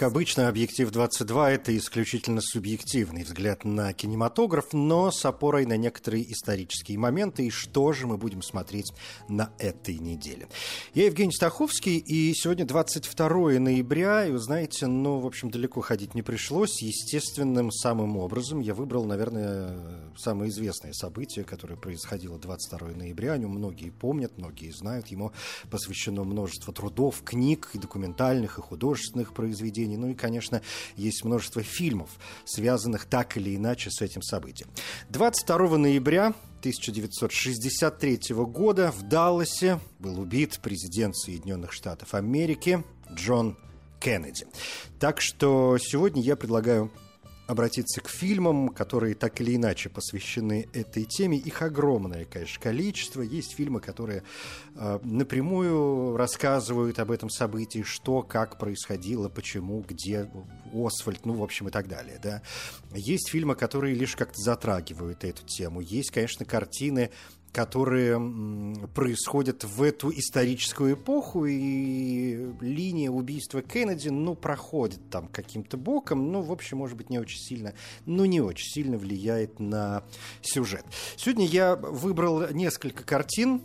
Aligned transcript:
Как 0.00 0.12
обычно, 0.12 0.48
«Объектив 0.48 0.90
22»— 0.90 1.46
это 1.50 1.76
исключительно 1.76 2.40
субъективный 2.40 3.22
взгляд 3.22 3.66
на 3.66 3.92
кинематограф, 3.92 4.72
но 4.72 5.10
с 5.10 5.22
опорой 5.26 5.66
на 5.66 5.76
некоторые 5.76 6.32
исторические 6.32 6.96
моменты. 6.98 7.48
И 7.48 7.50
что 7.50 7.92
же 7.92 8.06
мы 8.06 8.16
будем 8.16 8.40
смотреть 8.40 8.94
на 9.28 9.52
этой 9.58 9.98
неделе? 9.98 10.48
Я 10.94 11.04
Евгений 11.04 11.34
Стаховский, 11.34 11.98
и 11.98 12.32
сегодня 12.32 12.64
22 12.64 13.58
ноября, 13.58 14.24
и 14.24 14.30
вы 14.30 14.38
знаете, 14.38 14.86
ну, 14.86 15.18
в 15.18 15.26
общем, 15.26 15.50
далеко 15.50 15.82
ходить 15.82 16.14
не 16.14 16.22
пришлось. 16.22 16.80
Естественным 16.80 17.70
самым 17.70 18.16
образом 18.16 18.60
я 18.60 18.72
выбрал, 18.72 19.04
наверное, 19.04 19.76
самое 20.16 20.50
известное 20.50 20.94
событие, 20.94 21.44
которое 21.44 21.76
происходило 21.76 22.38
22 22.38 22.92
ноября. 22.96 23.34
О 23.34 23.36
нем 23.36 23.50
многие 23.50 23.90
помнят, 23.90 24.38
многие 24.38 24.70
знают. 24.70 25.08
Ему 25.08 25.32
посвящено 25.70 26.24
множество 26.24 26.72
трудов, 26.72 27.20
книг, 27.22 27.68
и 27.74 27.78
документальных, 27.78 28.58
и 28.58 28.62
художественных 28.62 29.34
произведений. 29.34 29.89
Ну 29.96 30.08
и, 30.08 30.14
конечно, 30.14 30.62
есть 30.96 31.24
множество 31.24 31.62
фильмов, 31.62 32.10
связанных 32.44 33.06
так 33.06 33.36
или 33.36 33.56
иначе 33.56 33.90
с 33.90 34.00
этим 34.00 34.22
событием. 34.22 34.68
22 35.10 35.78
ноября 35.78 36.34
1963 36.60 38.34
года 38.34 38.92
в 38.92 39.02
Далласе 39.02 39.80
был 39.98 40.20
убит 40.20 40.60
президент 40.62 41.16
Соединенных 41.16 41.72
Штатов 41.72 42.14
Америки 42.14 42.84
Джон 43.12 43.56
Кеннеди. 43.98 44.46
Так 44.98 45.20
что 45.20 45.78
сегодня 45.78 46.22
я 46.22 46.36
предлагаю 46.36 46.90
обратиться 47.50 48.00
к 48.00 48.08
фильмам, 48.08 48.68
которые 48.68 49.16
так 49.16 49.40
или 49.40 49.56
иначе 49.56 49.88
посвящены 49.88 50.68
этой 50.72 51.04
теме. 51.04 51.36
Их 51.36 51.62
огромное, 51.62 52.24
конечно, 52.24 52.62
количество. 52.62 53.22
Есть 53.22 53.56
фильмы, 53.56 53.80
которые 53.80 54.22
э, 54.76 54.98
напрямую 55.02 56.16
рассказывают 56.16 57.00
об 57.00 57.10
этом 57.10 57.28
событии, 57.28 57.82
что, 57.82 58.22
как 58.22 58.56
происходило, 58.56 59.28
почему, 59.28 59.80
где 59.80 60.30
Освальд, 60.72 61.26
ну, 61.26 61.34
в 61.34 61.42
общем, 61.42 61.66
и 61.66 61.70
так 61.72 61.88
далее. 61.88 62.20
Да? 62.22 62.42
Есть 62.94 63.30
фильмы, 63.30 63.56
которые 63.56 63.96
лишь 63.96 64.14
как-то 64.14 64.40
затрагивают 64.40 65.24
эту 65.24 65.44
тему. 65.44 65.80
Есть, 65.80 66.12
конечно, 66.12 66.44
картины, 66.44 67.10
которые 67.52 68.18
происходят 68.94 69.64
в 69.64 69.82
эту 69.82 70.10
историческую 70.10 70.94
эпоху, 70.94 71.46
и 71.46 72.52
линия 72.60 73.10
убийства 73.10 73.62
Кеннеди, 73.62 74.08
ну, 74.08 74.34
проходит 74.34 75.00
там 75.10 75.28
каким-то 75.28 75.76
боком, 75.76 76.30
ну, 76.30 76.42
в 76.42 76.52
общем, 76.52 76.78
может 76.78 76.96
быть, 76.96 77.10
не 77.10 77.18
очень 77.18 77.40
сильно, 77.40 77.74
ну, 78.06 78.24
не 78.24 78.40
очень 78.40 78.66
сильно 78.66 78.98
влияет 78.98 79.58
на 79.58 80.04
сюжет. 80.42 80.84
Сегодня 81.16 81.46
я 81.46 81.76
выбрал 81.76 82.48
несколько 82.50 83.02
картин, 83.04 83.62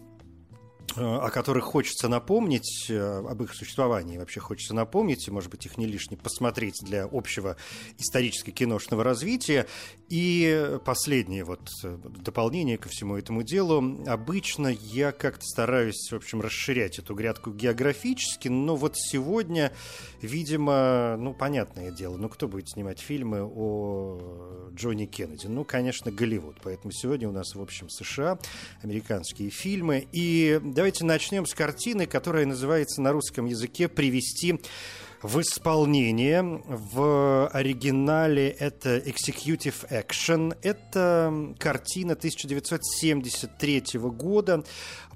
о 0.96 1.30
которых 1.30 1.66
хочется 1.66 2.08
напомнить, 2.08 2.86
э, 2.90 3.24
об 3.28 3.44
их 3.44 3.54
существовании 3.54 4.18
вообще 4.18 4.40
хочется 4.40 4.74
напомнить, 4.74 5.28
и, 5.28 5.32
может 5.32 5.50
быть, 5.50 5.66
их 5.66 5.78
не 5.78 5.86
лишне 5.86 6.16
посмотреть 6.16 6.82
для 6.82 7.08
общего 7.12 7.58
исторически-киношного 7.98 9.04
развития. 9.04 9.68
И 10.10 10.78
последнее 10.86 11.44
вот 11.44 11.68
э, 11.84 11.98
дополнение 12.20 12.78
ко 12.78 12.90
всему 12.90 13.18
этому 13.18 13.44
делу. 13.44 14.04
Обычно 14.08 14.68
я 14.68 15.12
как-то 15.12 15.44
стараюсь, 15.44 16.10
в 16.12 16.16
общем, 16.16 16.42
расширять 16.42 17.00
эту 17.00 17.14
грядку 17.14 17.52
географически, 17.52 18.48
но 18.48 18.76
вот 18.76 18.94
сегодня, 18.96 19.74
видимо, 20.22 21.18
ну, 21.18 21.34
понятное 21.34 21.92
дело, 21.92 22.18
ну, 22.18 22.30
кто 22.30 22.48
будет 22.48 22.70
снимать 22.70 23.00
фильмы 23.00 23.42
о 23.44 24.70
Джонни 24.74 25.06
Кеннеди? 25.06 25.48
Ну, 25.48 25.66
конечно, 25.66 26.12
Голливуд. 26.12 26.58
Поэтому 26.64 26.92
сегодня 26.92 27.28
у 27.28 27.32
нас, 27.32 27.56
в 27.56 27.62
общем, 27.62 27.90
США, 27.90 28.38
американские 28.82 29.50
фильмы. 29.50 30.08
И 30.12 30.60
давайте 30.76 31.06
начнем 31.06 31.46
с 31.46 31.54
картины, 31.54 32.06
которая 32.06 32.46
называется 32.46 33.02
на 33.02 33.14
русском 33.14 33.46
языке 33.46 33.88
«Привести 33.88 34.60
в 35.22 35.40
исполнение. 35.40 36.44
В 36.44 37.48
оригинале 37.48 38.50
это 38.50 38.98
Executive 38.98 39.90
Action. 39.90 40.56
Это 40.62 41.56
картина 41.58 42.14
1973 42.14 43.84
года 43.96 44.66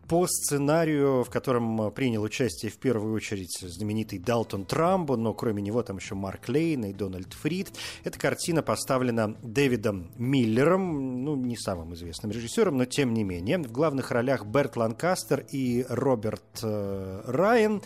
по 0.09 0.25
сценарию, 0.25 1.23
в 1.23 1.29
котором 1.29 1.91
принял 1.91 2.23
участие 2.23 2.71
в 2.71 2.77
первую 2.77 3.13
очередь 3.13 3.59
знаменитый 3.61 4.17
Далтон 4.17 4.65
Трамбо, 4.65 5.15
но 5.15 5.35
кроме 5.35 5.61
него 5.61 5.83
там 5.83 5.97
еще 5.97 6.15
Марк 6.15 6.49
Лейн 6.49 6.85
и 6.85 6.93
Дональд 6.93 7.31
Фрид. 7.33 7.69
Эта 8.03 8.17
картина 8.17 8.63
поставлена 8.63 9.35
Дэвидом 9.43 10.11
Миллером, 10.17 11.23
ну, 11.23 11.35
не 11.35 11.55
самым 11.55 11.93
известным 11.93 12.31
режиссером, 12.31 12.77
но 12.77 12.85
тем 12.85 13.13
не 13.13 13.23
менее. 13.23 13.59
В 13.59 13.71
главных 13.71 14.09
ролях 14.09 14.45
Берт 14.47 14.77
Ланкастер 14.77 15.45
и 15.51 15.85
Роберт 15.87 16.59
э, 16.63 17.21
Райан. 17.27 17.83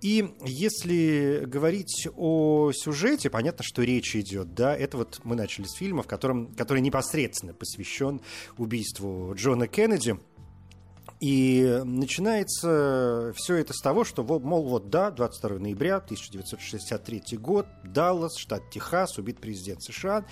И 0.00 0.34
если 0.44 1.44
говорить 1.46 2.08
о 2.16 2.72
сюжете, 2.74 3.30
понятно, 3.30 3.62
что 3.62 3.84
речь 3.84 4.16
идет, 4.16 4.52
да, 4.52 4.76
это 4.76 4.96
вот 4.96 5.20
мы 5.22 5.36
начали 5.36 5.64
с 5.64 5.74
фильма, 5.74 6.02
в 6.02 6.08
котором, 6.08 6.52
который 6.54 6.80
непосредственно 6.82 7.54
посвящен 7.54 8.20
убийству 8.58 9.32
Джона 9.36 9.68
Кеннеди. 9.68 10.18
И 11.22 11.80
начинается 11.84 13.32
все 13.36 13.54
это 13.54 13.72
с 13.72 13.80
того, 13.80 14.02
что, 14.02 14.24
мол, 14.24 14.68
вот 14.68 14.90
да, 14.90 15.12
22 15.12 15.60
ноября 15.60 15.98
1963 15.98 17.38
год, 17.38 17.66
Даллас, 17.84 18.36
штат 18.36 18.68
Техас, 18.70 19.18
убит 19.18 19.40
президент 19.40 19.84
США. 19.84 20.24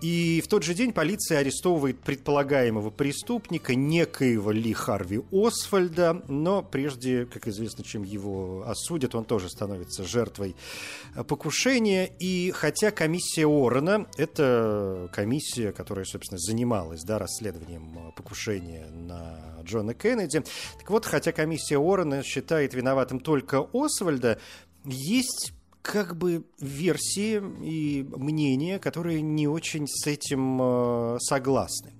И 0.00 0.40
в 0.44 0.48
тот 0.48 0.62
же 0.62 0.74
день 0.74 0.92
полиция 0.92 1.38
арестовывает 1.38 1.98
предполагаемого 1.98 2.90
преступника, 2.90 3.74
некоего 3.74 4.52
Ли 4.52 4.72
Харви 4.72 5.22
Освальда, 5.32 6.22
но 6.28 6.62
прежде, 6.62 7.26
как 7.26 7.48
известно, 7.48 7.82
чем 7.82 8.04
его 8.04 8.64
осудят, 8.66 9.14
он 9.14 9.24
тоже 9.24 9.48
становится 9.48 10.04
жертвой 10.04 10.54
покушения. 11.26 12.10
И 12.20 12.52
хотя 12.54 12.92
комиссия 12.92 13.46
Орена, 13.46 14.06
это 14.16 15.10
комиссия, 15.12 15.72
которая, 15.72 16.04
собственно, 16.04 16.38
занималась 16.38 17.02
да, 17.02 17.18
расследованием 17.18 18.12
покушения 18.16 18.86
на 18.90 19.58
Джона 19.62 19.94
Кеннеди, 19.94 20.44
так 20.78 20.90
вот, 20.90 21.06
хотя 21.06 21.32
комиссия 21.32 21.78
Орена 21.78 22.22
считает 22.22 22.72
виноватым 22.72 23.18
только 23.18 23.66
Освальда, 23.72 24.38
есть 24.84 25.52
как 25.82 26.16
бы 26.16 26.44
версии 26.60 27.42
и 27.62 28.02
мнения, 28.02 28.78
которые 28.78 29.22
не 29.22 29.48
очень 29.48 29.86
с 29.86 30.06
этим 30.06 30.60
э, 30.60 31.18
согласны. 31.20 31.92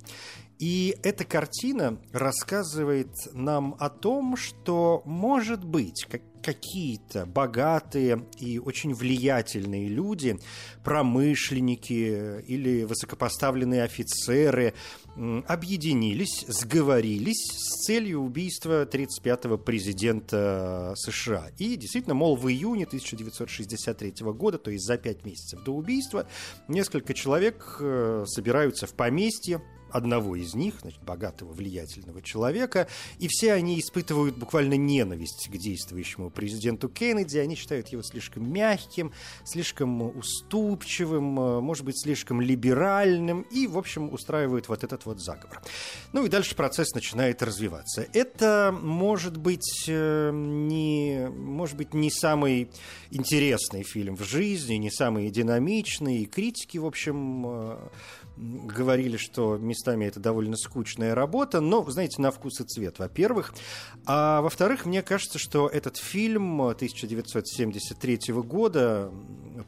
И 0.58 0.96
эта 1.04 1.24
картина 1.24 1.98
рассказывает 2.12 3.12
нам 3.32 3.76
о 3.78 3.88
том, 3.90 4.36
что, 4.36 5.02
может 5.04 5.64
быть, 5.64 6.04
как 6.10 6.22
какие-то 6.42 7.26
богатые 7.26 8.26
и 8.38 8.58
очень 8.58 8.94
влиятельные 8.94 9.88
люди, 9.88 10.38
промышленники 10.84 12.40
или 12.46 12.84
высокопоставленные 12.84 13.82
офицеры 13.82 14.74
объединились, 15.46 16.44
сговорились 16.46 17.50
с 17.50 17.84
целью 17.86 18.20
убийства 18.20 18.84
35-го 18.84 19.58
президента 19.58 20.94
США. 20.96 21.50
И 21.58 21.76
действительно, 21.76 22.14
мол, 22.14 22.36
в 22.36 22.48
июне 22.48 22.84
1963 22.84 24.14
года, 24.32 24.58
то 24.58 24.70
есть 24.70 24.86
за 24.86 24.96
пять 24.96 25.24
месяцев 25.24 25.62
до 25.64 25.72
убийства, 25.72 26.28
несколько 26.68 27.14
человек 27.14 27.78
э, 27.80 28.24
собираются 28.26 28.86
в 28.86 28.94
поместье 28.94 29.60
одного 29.90 30.36
из 30.36 30.54
них, 30.54 30.74
значит, 30.80 31.02
богатого, 31.02 31.52
влиятельного 31.52 32.22
человека, 32.22 32.88
и 33.18 33.28
все 33.28 33.52
они 33.52 33.78
испытывают 33.78 34.36
буквально 34.36 34.74
ненависть 34.74 35.48
к 35.50 35.56
действующему 35.56 36.30
президенту 36.30 36.88
Кеннеди. 36.88 37.38
Они 37.38 37.54
считают 37.54 37.88
его 37.88 38.02
слишком 38.02 38.50
мягким, 38.52 39.12
слишком 39.44 40.02
уступчивым, 40.16 41.24
может 41.24 41.84
быть, 41.84 42.00
слишком 42.00 42.40
либеральным, 42.40 43.42
и, 43.42 43.66
в 43.66 43.78
общем, 43.78 44.12
устраивают 44.12 44.68
вот 44.68 44.84
этот 44.84 45.06
вот 45.06 45.20
заговор. 45.20 45.62
Ну 46.12 46.24
и 46.24 46.28
дальше 46.28 46.54
процесс 46.54 46.94
начинает 46.94 47.42
развиваться. 47.42 48.06
Это 48.12 48.76
может 48.80 49.36
быть 49.36 49.84
э, 49.88 50.30
не, 50.32 51.28
может 51.30 51.76
быть, 51.76 51.94
не 51.94 52.10
самый 52.10 52.70
интересный 53.10 53.82
фильм 53.82 54.16
в 54.16 54.24
жизни, 54.24 54.74
не 54.74 54.90
самый 54.90 55.30
динамичный, 55.30 56.18
и 56.18 56.26
критики, 56.26 56.78
в 56.78 56.86
общем, 56.86 57.46
э, 57.46 57.78
говорили, 58.38 59.16
что 59.16 59.56
местами 59.56 60.04
это 60.04 60.20
довольно 60.20 60.56
скучная 60.56 61.14
работа, 61.14 61.60
но, 61.60 61.84
знаете, 61.90 62.20
на 62.22 62.30
вкус 62.30 62.60
и 62.60 62.64
цвет, 62.64 62.98
во-первых. 62.98 63.54
А 64.06 64.40
во-вторых, 64.40 64.86
мне 64.86 65.02
кажется, 65.02 65.38
что 65.38 65.68
этот 65.68 65.96
фильм 65.96 66.60
1973 66.60 68.34
года 68.34 69.10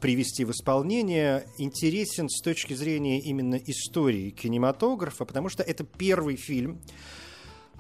привести 0.01 0.45
в 0.45 0.53
исполнение 0.53 1.47
интересен 1.59 2.29
с 2.29 2.41
точки 2.41 2.75
зрения 2.75 3.21
именно 3.21 3.57
истории 3.57 4.31
кинематографа, 4.31 5.25
потому 5.25 5.49
что 5.49 5.63
это 5.63 5.85
первый 5.85 6.37
фильм, 6.37 6.81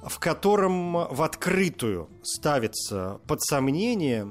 в 0.02 0.18
котором 0.18 0.92
в 0.92 1.22
открытую 1.22 2.08
ставится 2.22 3.20
под 3.26 3.42
сомнение 3.42 4.30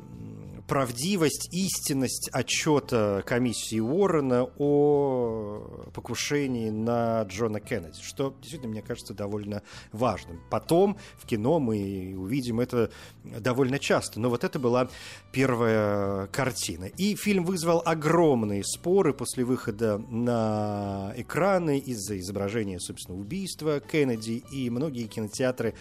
правдивость, 0.69 1.49
истинность 1.51 2.29
отчета 2.31 3.23
комиссии 3.25 3.79
Уоррена 3.79 4.47
о 4.59 5.89
покушении 5.93 6.69
на 6.69 7.23
Джона 7.23 7.59
Кеннеди, 7.59 7.99
что 8.03 8.35
действительно, 8.39 8.71
мне 8.71 8.83
кажется, 8.83 9.15
довольно 9.15 9.63
важным. 9.91 10.39
Потом 10.51 10.97
в 11.17 11.25
кино 11.25 11.59
мы 11.59 12.13
увидим 12.15 12.59
это 12.59 12.91
довольно 13.23 13.79
часто, 13.79 14.19
но 14.19 14.29
вот 14.29 14.43
это 14.43 14.59
была 14.59 14.89
первая 15.31 16.27
картина. 16.27 16.85
И 16.85 17.15
фильм 17.15 17.45
вызвал 17.45 17.81
огромные 17.83 18.63
споры 18.63 19.13
после 19.13 19.43
выхода 19.43 19.97
на 19.97 21.13
экраны 21.17 21.79
из-за 21.79 22.19
изображения, 22.19 22.79
собственно, 22.79 23.17
убийства 23.17 23.79
Кеннеди, 23.79 24.43
и 24.51 24.69
многие 24.69 25.07
кинотеатры 25.07 25.73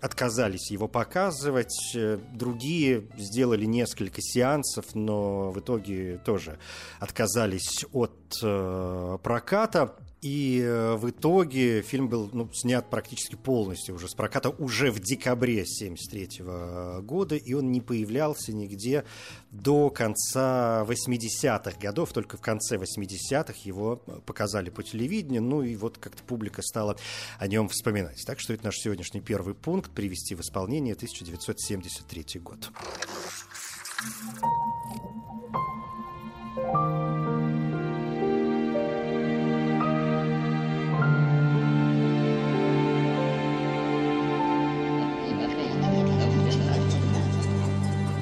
отказались 0.00 0.70
его 0.70 0.88
показывать, 0.88 1.94
другие 2.32 3.04
сделали 3.18 3.66
несколько 3.66 4.13
несколько 4.14 4.22
сеансов, 4.22 4.94
но 4.94 5.50
в 5.50 5.60
итоге 5.60 6.20
тоже 6.24 6.58
отказались 7.00 7.84
от 7.92 8.12
э, 8.42 9.18
проката. 9.22 9.94
И 10.22 10.62
э, 10.64 10.94
в 10.94 11.10
итоге 11.10 11.82
фильм 11.82 12.08
был 12.08 12.30
ну, 12.32 12.48
снят 12.54 12.88
практически 12.88 13.34
полностью 13.34 13.94
уже 13.94 14.08
с 14.08 14.14
проката 14.14 14.48
уже 14.48 14.90
в 14.90 14.98
декабре 14.98 15.64
1973 15.64 17.02
года, 17.02 17.36
и 17.36 17.52
он 17.52 17.70
не 17.70 17.82
появлялся 17.82 18.54
нигде 18.54 19.04
до 19.50 19.90
конца 19.90 20.82
80-х 20.88 21.78
годов. 21.78 22.14
Только 22.14 22.38
в 22.38 22.40
конце 22.40 22.76
80-х 22.76 23.52
его 23.64 23.96
показали 24.24 24.70
по 24.70 24.82
телевидению, 24.82 25.42
ну 25.42 25.62
и 25.62 25.76
вот 25.76 25.98
как-то 25.98 26.22
публика 26.22 26.62
стала 26.62 26.96
о 27.38 27.46
нем 27.46 27.68
вспоминать. 27.68 28.24
Так 28.26 28.40
что 28.40 28.54
это 28.54 28.64
наш 28.64 28.76
сегодняшний 28.76 29.20
первый 29.20 29.54
пункт– 29.54 29.90
привести 29.94 30.34
в 30.34 30.40
исполнение 30.40 30.94
1973 30.94 32.40
год. 32.40 32.70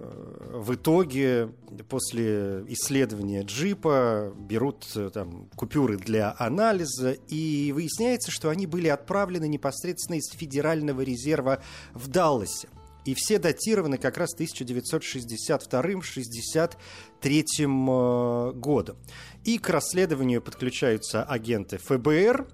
в 0.51 0.75
итоге 0.75 1.50
после 1.88 2.65
исследования 2.67 3.44
джипа 3.44 4.34
берут 4.38 4.86
э, 4.98 5.10
там, 5.13 5.50
купюры 5.55 5.96
для 5.96 6.36
анализа, 6.38 7.13
и 7.13 7.72
выясняется, 7.72 8.32
что 8.32 8.50
они 8.50 8.67
были 8.67 8.89
отправлены 8.89 9.48
непосредственно 9.48 10.17
из 10.17 10.29
Федерального 10.29 11.00
резерва 11.00 11.63
в 11.94 12.10
Далласе. 12.10 12.67
И 13.05 13.13
все 13.15 13.39
датированы 13.39 13.98
как 13.98 14.17
раз 14.17 14.36
1962-63 14.38 16.75
э, 17.22 18.51
годом. 18.55 18.98
И 19.46 19.58
к 19.58 19.70
расследованию 19.70 20.41
подключаются 20.41 21.24
агенты 21.24 21.77
ФБР, 21.77 22.46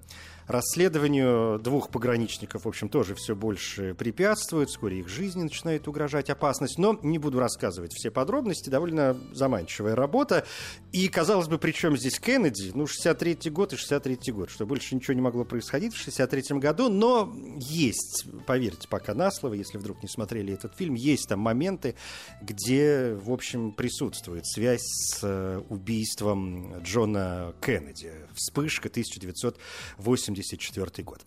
Расследованию 0.52 1.58
двух 1.58 1.88
пограничников, 1.88 2.66
в 2.66 2.68
общем, 2.68 2.90
тоже 2.90 3.14
все 3.14 3.34
больше 3.34 3.94
препятствует. 3.94 4.68
Вскоре 4.68 4.98
их 4.98 5.08
жизни 5.08 5.44
начинает 5.44 5.88
угрожать 5.88 6.28
опасность. 6.28 6.76
Но 6.76 6.98
не 7.02 7.16
буду 7.16 7.38
рассказывать 7.38 7.94
все 7.94 8.10
подробности. 8.10 8.68
Довольно 8.68 9.16
заманчивая 9.32 9.96
работа. 9.96 10.44
И, 10.92 11.08
казалось 11.08 11.48
бы, 11.48 11.56
при 11.56 11.72
чем 11.72 11.96
здесь 11.96 12.20
Кеннеди? 12.20 12.70
Ну, 12.74 12.84
63-й 12.84 13.48
год 13.48 13.72
и 13.72 13.76
63-й 13.76 14.30
год. 14.32 14.50
Что 14.50 14.66
больше 14.66 14.94
ничего 14.94 15.14
не 15.14 15.22
могло 15.22 15.46
происходить 15.46 15.94
в 15.94 16.06
63-м 16.06 16.60
году. 16.60 16.90
Но 16.90 17.34
есть, 17.56 18.26
поверьте 18.46 18.88
пока 18.88 19.14
на 19.14 19.30
слово, 19.30 19.54
если 19.54 19.78
вдруг 19.78 20.02
не 20.02 20.08
смотрели 20.10 20.52
этот 20.52 20.76
фильм, 20.76 20.92
есть 20.92 21.30
там 21.30 21.40
моменты, 21.40 21.94
где, 22.42 23.14
в 23.14 23.32
общем, 23.32 23.72
присутствует 23.72 24.46
связь 24.46 24.82
с 24.84 25.20
э, 25.22 25.62
убийством 25.70 26.82
Джона 26.82 27.54
Кеннеди. 27.62 28.12
Вспышка 28.34 28.88
1980 28.88 30.41
1984 30.42 31.04
год. 31.04 31.22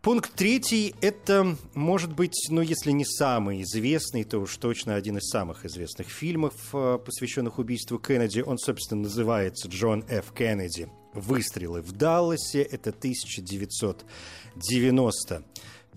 Пункт 0.00 0.32
третий– 0.34 0.94
это, 1.00 1.56
может 1.74 2.12
быть, 2.12 2.46
ну, 2.50 2.60
если 2.60 2.92
не 2.92 3.04
самый 3.04 3.62
известный, 3.62 4.22
то 4.22 4.38
уж 4.38 4.56
точно 4.56 4.94
один 4.94 5.18
из 5.18 5.28
самых 5.28 5.64
известных 5.64 6.08
фильмов, 6.08 6.54
э, 6.72 6.98
посвященных 7.04 7.58
убийству 7.58 7.98
Кеннеди. 7.98 8.40
Он, 8.40 8.58
собственно, 8.58 9.02
называется 9.02 9.66
«Джон 9.66 10.04
Ф. 10.08 10.32
Кеннеди. 10.32 10.88
Выстрелы 11.14 11.82
в 11.82 11.90
Далласе». 11.92 12.62
Это 12.62 12.90
1990 12.90 15.42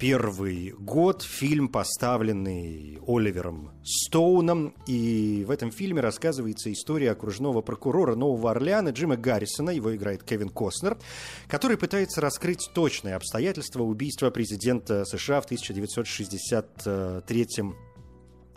первый 0.01 0.73
год, 0.79 1.21
фильм, 1.21 1.69
поставленный 1.69 2.97
Оливером 3.05 3.71
Стоуном. 3.83 4.73
И 4.87 5.45
в 5.47 5.51
этом 5.51 5.71
фильме 5.71 6.01
рассказывается 6.01 6.73
история 6.73 7.11
окружного 7.11 7.61
прокурора 7.61 8.15
Нового 8.15 8.49
Орлеана 8.49 8.89
Джима 8.89 9.15
Гаррисона, 9.15 9.69
его 9.69 9.95
играет 9.95 10.23
Кевин 10.23 10.49
Костнер, 10.49 10.97
который 11.47 11.77
пытается 11.77 12.19
раскрыть 12.19 12.71
точные 12.73 13.13
обстоятельства 13.13 13.83
убийства 13.83 14.31
президента 14.31 15.05
США 15.05 15.39
в 15.39 15.45
1963 15.45 17.61
году. 17.61 17.90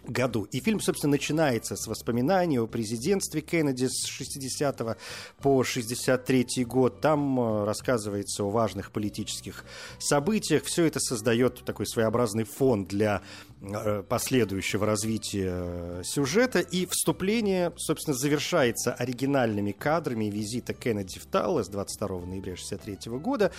И 0.07 0.61
фильм, 0.61 0.81
собственно, 0.81 1.13
начинается 1.13 1.77
с 1.77 1.87
воспоминаний 1.87 2.59
о 2.59 2.67
президентстве 2.67 3.41
Кеннеди 3.41 3.87
с 3.89 4.07
60 4.07 4.99
по 5.41 5.65
63 5.65 6.65
год. 6.65 7.01
Там 7.01 7.41
э, 7.41 7.65
рассказывается 7.65 8.45
о 8.45 8.51
важных 8.51 8.93
политических 8.93 9.65
событиях. 9.99 10.65
Все 10.65 10.85
это 10.85 11.01
создает 11.01 11.65
такой 11.65 11.87
своеобразный 11.87 12.45
фон 12.45 12.85
для 12.85 13.23
э, 13.63 14.03
последующего 14.03 14.85
развития 14.85 15.53
э, 15.55 16.03
сюжета. 16.05 16.61
И 16.61 16.87
вступление, 16.87 17.73
собственно, 17.77 18.15
завершается 18.15 18.93
оригинальными 18.93 19.73
кадрами 19.73 20.27
визита 20.27 20.75
Кеннеди 20.75 21.19
в 21.19 21.25
Таллас 21.27 21.69
22 21.69 22.21
ноября 22.27 22.57
63 22.57 23.11
года. 23.19 23.53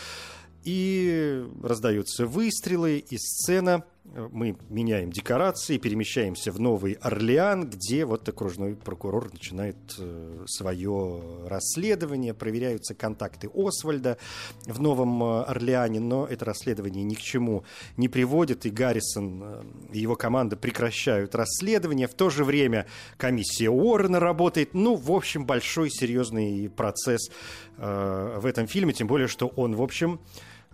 И 0.64 1.44
раздаются 1.62 2.26
выстрелы, 2.26 2.98
и 2.98 3.18
сцена 3.18 3.84
мы 4.32 4.56
меняем 4.70 5.12
декорации, 5.12 5.78
перемещаемся 5.78 6.52
в 6.52 6.60
Новый 6.60 6.94
Орлеан, 6.94 7.70
где 7.70 8.06
вот 8.06 8.28
окружной 8.30 8.76
прокурор 8.76 9.32
начинает 9.32 9.76
э, 10.00 10.46
свое 10.48 11.22
расследование, 11.48 12.34
проверяются 12.34 12.94
контакты 12.94 13.50
Освальда 13.54 14.18
в 14.66 14.80
Новом 14.80 15.22
э, 15.22 15.44
Орлеане, 15.44 16.00
но 16.00 16.26
это 16.26 16.46
расследование 16.46 17.04
ни 17.04 17.16
к 17.16 17.20
чему 17.20 17.66
не 17.98 18.08
приводит, 18.08 18.66
и 18.66 18.70
Гаррисон 18.70 19.44
э, 19.44 19.64
и 19.92 20.00
его 20.00 20.16
команда 20.16 20.56
прекращают 20.56 21.36
расследование. 21.36 22.08
В 22.08 22.14
то 22.14 22.30
же 22.30 22.46
время 22.46 22.86
комиссия 23.18 23.70
Уоррена 23.70 24.20
работает. 24.20 24.74
Ну, 24.74 24.96
в 24.96 25.12
общем, 25.12 25.46
большой 25.46 25.90
серьезный 25.90 26.70
процесс 26.70 27.30
в 27.78 28.46
этом 28.46 28.68
фильме, 28.68 28.94
тем 28.94 29.08
более, 29.08 29.28
что 29.28 29.48
он, 29.48 29.76
в 29.76 29.82
общем, 29.82 30.22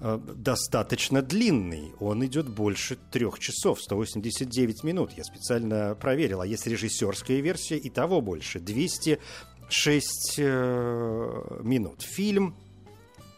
достаточно 0.01 1.21
длинный. 1.21 1.93
Он 1.99 2.25
идет 2.25 2.49
больше 2.49 2.97
трех 3.11 3.39
часов, 3.39 3.81
189 3.81 4.83
минут. 4.83 5.11
Я 5.15 5.23
специально 5.23 5.95
проверил. 5.95 6.41
А 6.41 6.47
есть 6.47 6.65
режиссерская 6.65 7.39
версия, 7.39 7.77
и 7.77 7.89
того 7.89 8.19
больше. 8.21 8.59
206 8.59 10.35
э, 10.37 11.59
минут. 11.63 12.01
Фильм 12.01 12.55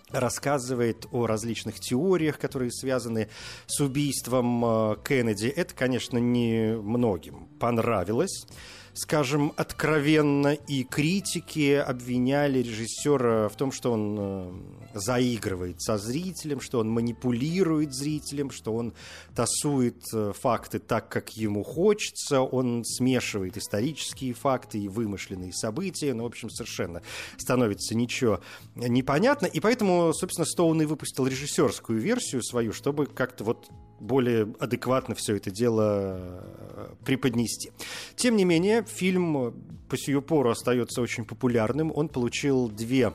рассказывает 0.09 1.07
о 1.11 1.25
различных 1.25 1.79
теориях, 1.79 2.39
которые 2.39 2.71
связаны 2.71 3.29
с 3.65 3.81
убийством 3.81 4.63
э, 4.63 4.95
Кеннеди. 5.03 5.47
Это, 5.47 5.75
конечно, 5.75 6.17
не 6.17 6.77
многим 6.77 7.47
понравилось 7.59 8.45
скажем, 8.93 9.53
откровенно, 9.57 10.53
и 10.53 10.83
критики 10.83 11.73
обвиняли 11.73 12.59
режиссера 12.59 13.49
в 13.49 13.55
том, 13.55 13.71
что 13.71 13.91
он 13.91 14.17
э, 14.19 14.51
заигрывает 14.93 15.81
со 15.81 15.97
зрителем, 15.97 16.61
что 16.61 16.79
он 16.79 16.89
манипулирует 16.89 17.93
зрителем, 17.93 18.51
что 18.51 18.73
он 18.73 18.93
тасует 19.35 20.03
э, 20.13 20.33
факты 20.39 20.79
так, 20.79 21.09
как 21.09 21.35
ему 21.35 21.63
хочется, 21.63 22.41
он 22.41 22.83
смешивает 22.85 23.57
исторические 23.57 24.33
факты 24.33 24.79
и 24.79 24.87
вымышленные 24.87 25.53
события, 25.53 26.13
ну, 26.13 26.23
в 26.23 26.27
общем, 26.27 26.49
совершенно 26.49 27.01
становится 27.37 27.95
ничего 27.95 28.41
непонятно, 28.75 29.47
и 29.47 29.59
поэтому, 29.59 30.13
собственно, 30.13 30.45
Стоун 30.45 30.81
и 30.81 30.85
выпустил 30.85 31.25
режиссерскую 31.25 31.99
версию 31.99 32.43
свою, 32.43 32.73
чтобы 32.73 33.07
как-то 33.07 33.43
вот 33.43 33.69
более 33.99 34.53
адекватно 34.59 35.15
все 35.15 35.35
это 35.35 35.51
дело 35.51 36.17
э, 36.17 36.93
преподнести. 37.05 37.71
Тем 38.15 38.35
не 38.35 38.45
менее, 38.45 38.83
фильм 38.83 39.53
по 39.89 39.97
сию 39.97 40.21
пору 40.21 40.49
остается 40.49 41.01
очень 41.01 41.25
популярным. 41.25 41.91
Он 41.95 42.09
получил 42.09 42.69
две 42.69 43.13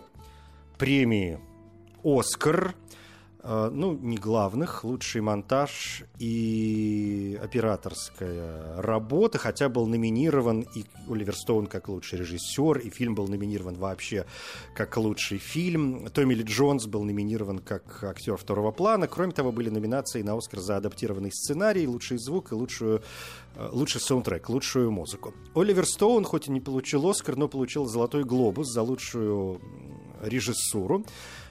премии 0.78 1.38
«Оскар», 2.02 2.74
Э, 2.74 2.87
ну, 3.48 3.96
не 3.96 4.16
главных, 4.16 4.84
лучший 4.84 5.22
монтаж 5.22 6.04
и 6.18 7.38
операторская 7.42 8.82
работа, 8.82 9.38
хотя 9.38 9.70
был 9.70 9.86
номинирован 9.86 10.66
и 10.74 10.84
Оливер 11.08 11.34
Стоун 11.34 11.66
как 11.66 11.88
лучший 11.88 12.18
режиссер, 12.18 12.78
и 12.78 12.90
фильм 12.90 13.14
был 13.14 13.26
номинирован 13.26 13.76
вообще 13.76 14.26
как 14.74 14.96
лучший 14.98 15.38
фильм. 15.38 16.08
Томми 16.12 16.34
Ли 16.34 16.44
Джонс 16.44 16.86
был 16.86 17.04
номинирован 17.04 17.58
как 17.60 18.04
актер 18.04 18.36
второго 18.36 18.70
плана. 18.70 19.08
Кроме 19.08 19.32
того, 19.32 19.50
были 19.50 19.70
номинации 19.70 20.22
на 20.22 20.36
Оскар 20.36 20.60
за 20.60 20.76
адаптированный 20.76 21.32
сценарий, 21.32 21.86
лучший 21.86 22.18
звук 22.18 22.52
и 22.52 22.54
лучшую, 22.54 23.02
э, 23.56 23.68
лучший 23.72 24.00
саундтрек, 24.00 24.48
лучшую 24.48 24.90
музыку. 24.90 25.32
Оливер 25.54 25.86
Стоун, 25.86 26.24
хоть 26.24 26.48
и 26.48 26.50
не 26.50 26.60
получил 26.60 27.08
Оскар, 27.08 27.36
но 27.36 27.48
получил 27.48 27.86
Золотой 27.86 28.24
глобус 28.24 28.68
за 28.68 28.82
лучшую 28.82 29.60
режиссуру. 30.22 31.04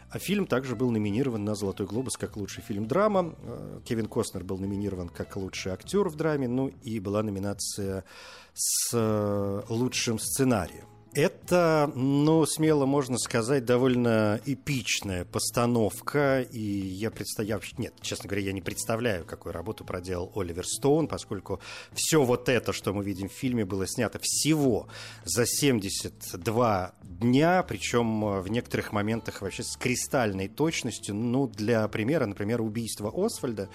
А 0.10 0.20
фильм 0.20 0.48
также 0.48 0.76
был 0.76 0.90
номинирован 0.92 1.44
на 1.44 1.56
«Золотой 1.56 1.86
глобус» 1.86 2.16
как 2.16 2.38
лучший 2.38 2.64
фильм 2.64 2.88
драма. 2.88 3.36
Э, 3.44 3.82
Кевин 3.84 4.06
Костнер 4.06 4.44
был 4.44 4.58
номинирован 4.58 5.10
как 5.10 5.36
лучший 5.36 5.74
актер 5.74 6.08
в 6.08 6.16
драме. 6.16 6.48
Ну 6.48 6.68
и 6.68 7.00
была 7.00 7.24
номинация 7.24 8.06
с 8.54 8.90
э, 8.94 9.62
лучшим 9.68 10.18
сценарием. 10.18 10.97
Это, 11.18 11.92
ну, 11.96 12.46
смело 12.46 12.86
можно 12.86 13.18
сказать, 13.18 13.66
довольно 13.66 14.40
эпичная 14.46 15.26
постановка, 15.26 16.42
и 16.42 16.62
я 16.62 17.10
представляю, 17.10 17.60
нет, 17.80 17.96
честно 18.02 18.30
говоря, 18.30 18.46
я 18.46 18.52
не 18.52 18.62
представляю, 18.62 19.26
какую 19.26 19.52
работу 19.52 19.84
проделал 19.84 20.32
Оливер 20.36 20.68
Стоун, 20.68 21.08
поскольку 21.08 21.60
все 21.92 22.24
вот 22.24 22.50
это, 22.50 22.72
что 22.72 22.94
мы 22.94 23.04
видим 23.04 23.30
в 23.30 23.32
фильме, 23.32 23.66
было 23.66 23.88
снято 23.88 24.20
всего 24.22 24.90
за 25.26 25.48
72 25.48 26.94
дня, 27.02 27.64
причем 27.64 28.40
в 28.40 28.48
некоторых 28.52 28.92
моментах 28.92 29.42
вообще 29.42 29.64
с 29.64 29.76
кристальной 29.76 30.48
точностью. 30.48 31.16
Ну, 31.16 31.48
для 31.48 31.88
примера, 31.88 32.28
например, 32.28 32.62
убийство 32.62 33.12
Освальда 33.12 33.70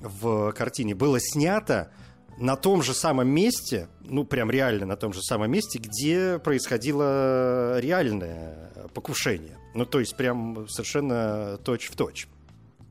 в 0.00 0.52
картине 0.52 0.94
было 0.94 1.18
снято 1.18 1.94
на 2.38 2.56
том 2.56 2.82
же 2.82 2.94
самом 2.94 3.28
месте, 3.28 3.88
ну 4.00 4.24
прям 4.24 4.50
реально 4.50 4.86
на 4.86 4.96
том 4.96 5.12
же 5.12 5.22
самом 5.22 5.50
месте, 5.50 5.78
где 5.78 6.38
происходило 6.38 7.78
реальное 7.80 8.70
покушение. 8.94 9.58
Ну 9.74 9.86
то 9.86 10.00
есть 10.00 10.16
прям 10.16 10.68
совершенно 10.68 11.58
точь 11.58 11.88
в 11.90 11.96
точь. 11.96 12.28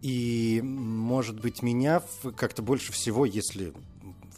И, 0.01 0.59
может 0.61 1.39
быть, 1.39 1.61
меня 1.61 2.01
как-то 2.35 2.61
больше 2.61 2.91
всего, 2.91 3.25
если 3.25 3.71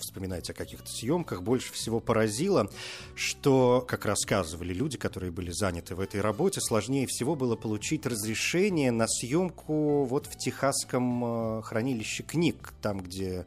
вспоминать 0.06 0.50
о 0.50 0.54
каких-то 0.54 0.90
съемках, 0.90 1.42
больше 1.42 1.74
всего 1.74 2.00
поразило, 2.00 2.70
что, 3.16 3.84
как 3.88 4.06
рассказывали 4.06 4.74
люди, 4.74 4.98
которые 4.98 5.32
были 5.32 5.52
заняты 5.52 5.96
в 5.96 6.00
этой 6.00 6.22
работе, 6.22 6.62
сложнее 6.62 7.08
всего 7.08 7.36
было 7.36 7.56
получить 7.56 8.06
разрешение 8.06 8.92
на 8.92 9.08
съемку 9.08 10.06
вот 10.06 10.28
в 10.28 10.38
Техасском 10.38 11.60
э, 11.60 11.62
хранилище 11.64 12.24
книг, 12.24 12.74
там, 12.82 13.02
где, 13.02 13.46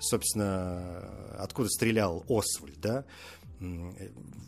собственно, 0.00 1.04
откуда 1.38 1.68
стрелял 1.68 2.24
Освальд, 2.28 2.80
да, 2.80 3.04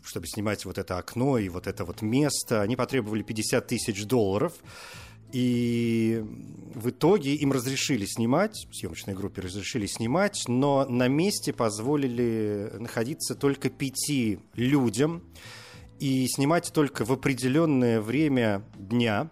чтобы 0.03 0.27
снимать 0.27 0.65
вот 0.65 0.77
это 0.77 0.97
окно 0.97 1.37
и 1.37 1.49
вот 1.49 1.67
это 1.67 1.85
вот 1.85 2.01
место. 2.01 2.61
Они 2.61 2.75
потребовали 2.75 3.23
50 3.23 3.67
тысяч 3.67 4.05
долларов. 4.05 4.53
И 5.31 6.23
в 6.75 6.89
итоге 6.89 7.35
им 7.35 7.51
разрешили 7.51 8.05
снимать, 8.05 8.67
съемочной 8.71 9.13
группе 9.13 9.41
разрешили 9.41 9.85
снимать, 9.85 10.43
но 10.47 10.85
на 10.85 11.07
месте 11.07 11.53
позволили 11.53 12.71
находиться 12.79 13.35
только 13.35 13.69
пяти 13.69 14.39
людям 14.55 15.23
и 15.99 16.27
снимать 16.27 16.71
только 16.73 17.05
в 17.05 17.11
определенное 17.11 18.01
время 18.01 18.63
дня. 18.75 19.29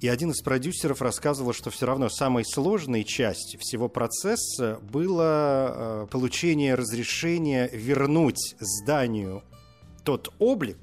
И 0.00 0.08
один 0.08 0.30
из 0.30 0.42
продюсеров 0.42 1.00
рассказывал, 1.00 1.52
что 1.52 1.70
все 1.70 1.86
равно 1.86 2.08
самой 2.08 2.44
сложной 2.44 3.04
частью 3.04 3.58
всего 3.60 3.88
процесса 3.88 4.78
было 4.92 6.04
э, 6.04 6.06
получение 6.10 6.74
разрешения 6.74 7.70
вернуть 7.72 8.56
зданию 8.60 9.42
тот 10.04 10.32
облик, 10.38 10.78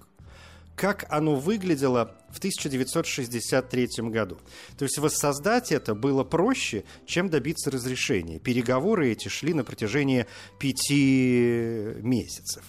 как 0.76 1.06
оно 1.10 1.36
выглядело 1.36 2.16
в 2.34 2.40
1963 2.40 3.88
году. 4.10 4.38
То 4.78 4.84
есть 4.84 4.98
воссоздать 4.98 5.72
это 5.72 5.94
было 5.94 6.24
проще, 6.24 6.84
чем 7.06 7.30
добиться 7.30 7.70
разрешения. 7.70 8.40
Переговоры 8.40 9.12
эти 9.12 9.28
шли 9.28 9.54
на 9.54 9.64
протяжении 9.64 10.26
пяти 10.60 11.94
месяцев. 12.02 12.64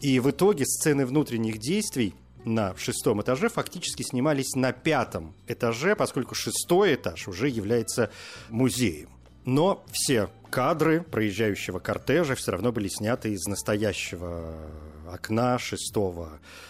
И 0.00 0.18
в 0.20 0.30
итоге 0.30 0.64
сцены 0.64 1.04
внутренних 1.04 1.58
действий 1.58 2.14
на 2.44 2.74
шестом 2.76 3.20
этаже 3.20 3.50
фактически 3.50 4.02
снимались 4.02 4.54
на 4.54 4.72
пятом 4.72 5.34
этаже, 5.46 5.94
поскольку 5.94 6.34
шестой 6.34 6.94
этаж 6.94 7.28
уже 7.28 7.48
является 7.48 8.10
музеем. 8.48 9.10
Но 9.44 9.84
все 9.92 10.30
кадры 10.50 11.02
проезжающего 11.02 11.78
кортежа 11.78 12.34
все 12.34 12.52
равно 12.52 12.72
были 12.72 12.88
сняты 12.88 13.32
из 13.32 13.46
настоящего 13.46 14.56
окна 15.06 15.58
шестого 15.58 16.40
Э, 16.40 16.69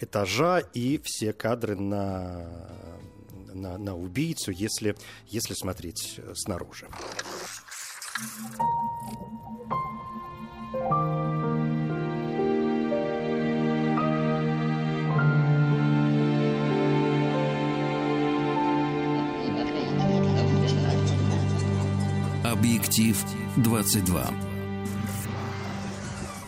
этажа 0.00 0.58
и 0.58 1.00
все 1.04 1.32
кадры 1.32 1.76
на, 1.76 2.48
на, 3.52 3.78
на 3.78 3.96
убийцу, 3.96 4.50
если, 4.50 4.96
если 5.26 5.54
смотреть 5.54 6.20
снаружи. 6.34 6.88
Объектив 22.44 23.16
22. 23.56 24.51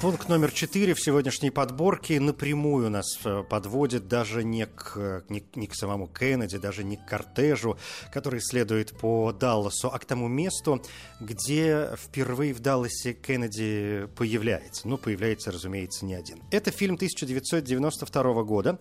Пункт 0.04 0.28
номер 0.28 0.52
четыре 0.52 0.92
в 0.92 1.00
сегодняшней 1.00 1.50
подборке 1.50 2.20
напрямую 2.20 2.90
нас 2.90 3.18
э, 3.24 3.42
подводит 3.42 4.06
даже 4.06 4.44
не 4.44 4.66
к, 4.66 5.24
не, 5.30 5.42
не 5.54 5.66
к 5.66 5.74
самому 5.74 6.08
Кеннеди, 6.08 6.58
даже 6.58 6.84
не 6.84 6.98
к 6.98 7.06
кортежу, 7.06 7.78
который 8.12 8.42
следует 8.42 8.90
по 8.98 9.32
Далласу, 9.32 9.88
а 9.88 9.98
к 9.98 10.04
тому 10.04 10.28
месту, 10.28 10.82
где 11.20 11.88
впервые 11.96 12.52
в 12.52 12.60
Далласе 12.60 13.14
Кеннеди 13.14 14.06
появляется. 14.14 14.86
Ну, 14.86 14.98
появляется, 14.98 15.50
разумеется, 15.50 16.04
не 16.04 16.12
один. 16.12 16.42
Это 16.50 16.70
фильм 16.70 16.96
1992 16.96 18.42
года. 18.42 18.78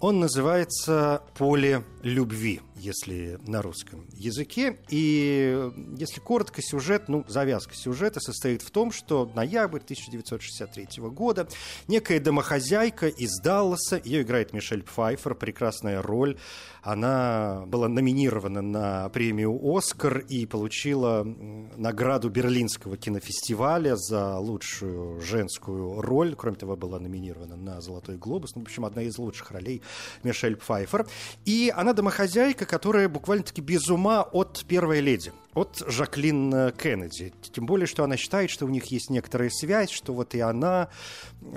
Он 0.00 0.18
называется 0.18 1.22
«Поле 1.36 1.84
любви», 2.02 2.62
если 2.74 3.38
на 3.46 3.60
русском 3.60 4.06
языке. 4.14 4.78
И 4.88 5.70
если 5.98 6.20
коротко, 6.20 6.62
сюжет, 6.62 7.08
ну, 7.08 7.22
завязка 7.28 7.74
сюжета 7.74 8.18
состоит 8.18 8.62
в 8.62 8.70
том, 8.70 8.92
что 8.92 9.30
ноябрь 9.34 9.80
1963 9.80 11.02
года 11.10 11.48
некая 11.86 12.18
домохозяйка 12.18 13.08
из 13.08 13.38
Далласа, 13.40 14.00
ее 14.02 14.22
играет 14.22 14.54
Мишель 14.54 14.82
Пфайфер, 14.82 15.34
прекрасная 15.34 16.00
роль, 16.00 16.38
она 16.82 17.64
была 17.66 17.88
номинирована 17.88 18.62
на 18.62 19.08
премию 19.10 19.58
«Оскар» 19.62 20.18
и 20.18 20.46
получила 20.46 21.24
награду 21.24 22.30
Берлинского 22.30 22.96
кинофестиваля 22.96 23.96
за 23.96 24.38
лучшую 24.38 25.20
женскую 25.20 26.00
роль. 26.00 26.34
Кроме 26.34 26.56
того, 26.56 26.76
была 26.76 26.98
номинирована 26.98 27.56
на 27.56 27.80
«Золотой 27.80 28.16
глобус». 28.16 28.54
Ну, 28.54 28.62
в 28.62 28.64
общем, 28.64 28.84
одна 28.84 29.02
из 29.02 29.18
лучших 29.18 29.50
ролей 29.50 29.82
Мишель 30.22 30.56
Пфайфер. 30.56 31.06
И 31.44 31.72
она 31.74 31.92
домохозяйка, 31.92 32.64
которая 32.66 33.08
буквально-таки 33.08 33.60
без 33.60 33.88
ума 33.88 34.22
от 34.22 34.64
первой 34.66 35.00
леди 35.00 35.32
от 35.54 35.82
Жаклин 35.86 36.72
Кеннеди. 36.72 37.32
Тем 37.52 37.66
более, 37.66 37.86
что 37.86 38.04
она 38.04 38.16
считает, 38.16 38.50
что 38.50 38.66
у 38.66 38.68
них 38.68 38.86
есть 38.86 39.10
некоторая 39.10 39.50
связь, 39.50 39.90
что 39.90 40.12
вот 40.12 40.34
и 40.34 40.40
она 40.40 40.88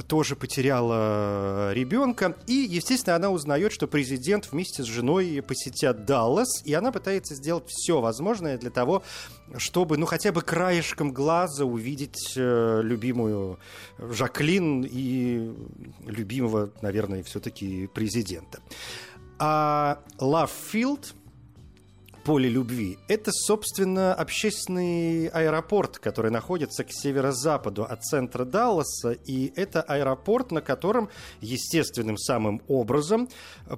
тоже 0.08 0.36
потеряла 0.36 1.74
ребенка. 1.74 2.36
И, 2.48 2.54
естественно, 2.54 3.16
она 3.16 3.30
узнает, 3.30 3.72
что 3.72 3.88
президент 3.88 4.52
вместе 4.52 4.84
с 4.84 4.86
женой 4.86 5.44
посетят 5.48 6.06
Даллас, 6.06 6.64
и 6.66 6.74
она 6.74 6.92
пытается 6.92 7.36
сделать 7.36 7.66
все 7.68 8.02
возможное 8.02 8.58
для 8.58 8.72
того, 8.72 9.04
чтобы, 9.58 9.98
ну, 9.98 10.06
хотя 10.06 10.32
бы 10.32 10.42
краешком 10.42 11.12
глаза 11.12 11.66
увидеть 11.66 12.34
э, 12.36 12.82
любимую 12.84 13.60
Жаклин 14.00 14.88
и 14.90 15.54
любимого, 16.06 16.72
наверное, 16.82 17.24
все-таки 17.24 17.88
президента. 17.88 18.60
А 19.38 20.00
Лавфилд 20.20 21.14
поле 22.24 22.50
любви. 22.50 22.98
Это, 23.08 23.32
собственно, 23.32 24.14
общественный 24.14 25.28
аэропорт, 25.28 26.00
который 26.00 26.32
находится 26.32 26.84
к 26.84 26.92
северо-западу 26.92 27.84
от 27.84 28.04
центра 28.04 28.46
Далласа, 28.46 29.12
и 29.12 29.52
это 29.56 29.82
аэропорт, 29.82 30.52
на 30.52 30.62
котором 30.62 31.10
естественным 31.42 32.18
самым 32.18 32.62
образом 32.68 33.28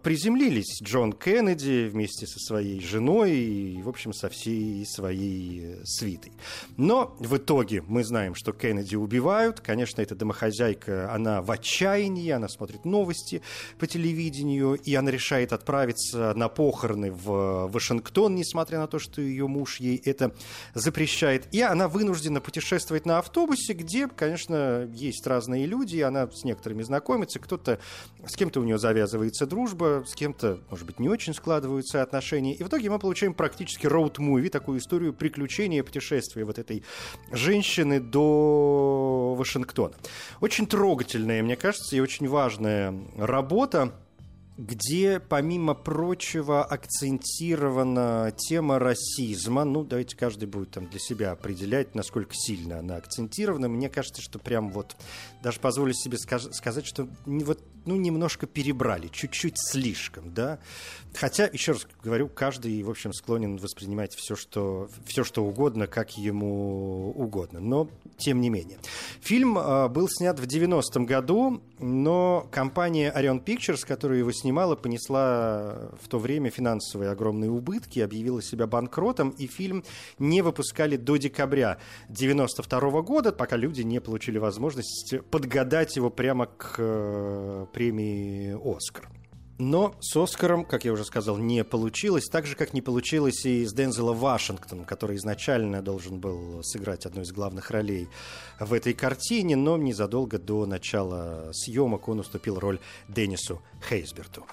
приземлились 0.04 0.82
Джон 0.82 1.14
Кеннеди 1.14 1.88
вместе 1.88 2.28
со 2.28 2.40
своей 2.40 2.80
женой 2.82 3.32
и, 3.32 3.82
в 3.82 3.90
общем, 3.90 4.14
со 4.14 4.30
всей 4.30 4.86
своей 4.86 5.78
свитой. 5.84 6.34
Но 6.78 7.16
в 7.20 7.38
итоге 7.38 7.82
мы 7.88 8.04
знаем, 8.04 8.36
что 8.36 8.52
Кеннеди 8.52 8.96
убивают. 8.96 9.60
Конечно, 9.60 10.02
эта 10.02 10.16
домохозяйка, 10.16 11.12
она 11.12 11.42
в 11.42 11.50
отчаянии, 11.50 12.30
она 12.30 12.48
смотрит 12.48 12.86
новости 12.86 13.42
по 13.80 13.88
телевидению, 13.88 14.76
и 14.76 14.94
она 14.94 15.10
решает 15.10 15.52
отправиться 15.54 16.34
на 16.36 16.48
похороны 16.50 17.12
в 17.12 17.68
Вашингтон, 17.68 18.35
несмотря 18.36 18.80
на 18.80 18.88
то, 18.88 19.00
что 19.00 19.22
ее 19.22 19.48
муж 19.48 19.78
ей 19.80 20.02
это 20.04 20.34
запрещает. 20.74 21.48
И 21.54 21.62
она 21.62 21.88
вынуждена 21.88 22.42
путешествовать 22.42 23.06
на 23.06 23.20
автобусе, 23.20 23.74
где, 23.74 24.08
конечно, 24.08 24.90
есть 24.94 25.26
разные 25.26 25.66
люди, 25.66 26.00
она 26.00 26.30
с 26.30 26.44
некоторыми 26.44 26.84
знакомится, 26.84 27.40
кто-то, 27.40 27.80
с 28.26 28.36
кем-то 28.36 28.60
у 28.60 28.64
нее 28.64 28.78
завязывается 28.78 29.46
дружба, 29.46 30.04
с 30.08 30.14
кем-то, 30.14 30.60
может 30.70 30.86
быть, 30.86 31.00
не 31.00 31.10
очень 31.10 31.34
складываются 31.34 32.02
отношения. 32.02 32.54
И 32.54 32.64
в 32.64 32.68
итоге 32.68 32.90
мы 32.90 33.00
получаем 33.00 33.34
практически 33.34 33.88
роуд-муви, 33.88 34.50
такую 34.50 34.80
историю 34.80 35.14
приключения, 35.14 35.84
путешествия 35.84 36.46
вот 36.46 36.60
этой 36.60 36.84
женщины 37.32 38.00
до 38.00 39.36
Вашингтона. 39.38 39.96
Очень 40.42 40.68
трогательная, 40.68 41.42
мне 41.42 41.56
кажется, 41.56 41.96
и 41.96 42.00
очень 42.00 42.28
важная 42.28 42.94
работа 43.18 43.94
где, 44.58 45.20
помимо 45.20 45.74
прочего, 45.74 46.64
акцентирована 46.64 48.34
тема 48.38 48.80
расизма. 48.80 49.66
Ну, 49.66 49.84
давайте 49.84 50.16
каждый 50.16 50.48
будет 50.48 50.72
там 50.72 50.88
для 50.88 51.00
себя 51.00 51.32
определять, 51.32 51.94
насколько 51.94 52.34
сильно 52.34 52.80
она 52.80 52.96
акцентирована. 52.96 53.68
Мне 53.68 53.90
кажется, 53.90 54.22
что 54.22 54.40
прям 54.40 54.70
вот, 54.72 54.96
даже 55.44 55.60
позволю 55.60 55.94
себе 55.94 56.18
сказать, 56.18 56.86
что 56.86 57.10
вот, 57.26 57.62
ну, 57.86 57.98
немножко 57.98 58.48
перебрали, 58.48 59.10
чуть-чуть 59.10 59.56
слишком, 59.58 60.34
да. 60.34 60.60
Хотя, 61.14 61.48
еще 61.48 61.74
раз 61.74 61.88
говорю, 62.02 62.30
каждый, 62.30 62.82
в 62.82 62.90
общем, 62.90 63.14
склонен 63.14 63.58
воспринимать 63.58 64.16
все, 64.16 64.36
что, 64.36 64.90
все, 65.06 65.24
что 65.24 65.44
угодно, 65.44 65.88
как 65.88 66.18
ему 66.18 67.12
угодно. 67.12 67.60
Но, 67.60 67.90
тем 68.18 68.40
не 68.40 68.50
менее. 68.50 68.80
Фильм 69.22 69.58
э, 69.58 69.90
был 69.90 70.08
снят 70.10 70.40
в 70.40 70.44
90-м 70.44 71.06
году, 71.06 71.62
но 71.80 72.48
компания 72.52 73.14
Orion 73.16 73.44
Pictures, 73.44 73.86
которая 73.86 74.20
его 74.20 74.32
снимала, 74.32 74.76
понесла 74.76 75.90
в 76.02 76.08
то 76.08 76.20
время 76.20 76.50
финансовые 76.50 77.12
огромные 77.12 77.52
убытки, 77.52 78.00
объявила 78.00 78.42
себя 78.42 78.68
банкротом, 78.68 79.30
и 79.30 79.48
фильм 79.48 79.84
не 80.20 80.42
выпускали 80.42 80.98
до 80.98 81.18
декабря 81.18 81.78
92 82.10 83.02
года, 83.02 83.32
пока 83.32 83.58
люди 83.58 83.82
не 83.82 84.00
получили 84.00 84.38
возможность 84.38 85.16
подгадать 85.32 85.96
его 85.96 86.10
прямо 86.10 86.46
к 86.46 86.76
э, 86.78 87.66
премии 87.74 88.56
«Оскар». 88.64 89.10
Но 89.58 89.96
с 90.02 90.16
Оскаром, 90.18 90.66
как 90.66 90.84
я 90.84 90.92
уже 90.92 91.06
сказал, 91.06 91.38
не 91.38 91.64
получилось. 91.64 92.26
Так 92.26 92.46
же, 92.46 92.56
как 92.56 92.74
не 92.74 92.82
получилось 92.82 93.46
и 93.46 93.66
с 93.66 93.74
Дензела 93.74 94.14
Вашингтоном, 94.14 94.84
который 94.84 95.16
изначально 95.16 95.82
должен 95.82 96.20
был 96.20 96.62
сыграть 96.62 97.06
одну 97.06 97.22
из 97.22 97.32
главных 97.32 97.72
ролей 97.72 98.10
в 98.60 98.74
этой 98.74 98.94
картине, 98.94 99.56
но 99.56 99.78
незадолго 99.78 100.40
до 100.40 100.66
начала 100.66 101.52
съемок 101.54 102.10
он 102.10 102.20
уступил 102.20 102.60
роль 102.60 102.80
Деннису 103.08 103.62
Хейсберту. 103.88 104.46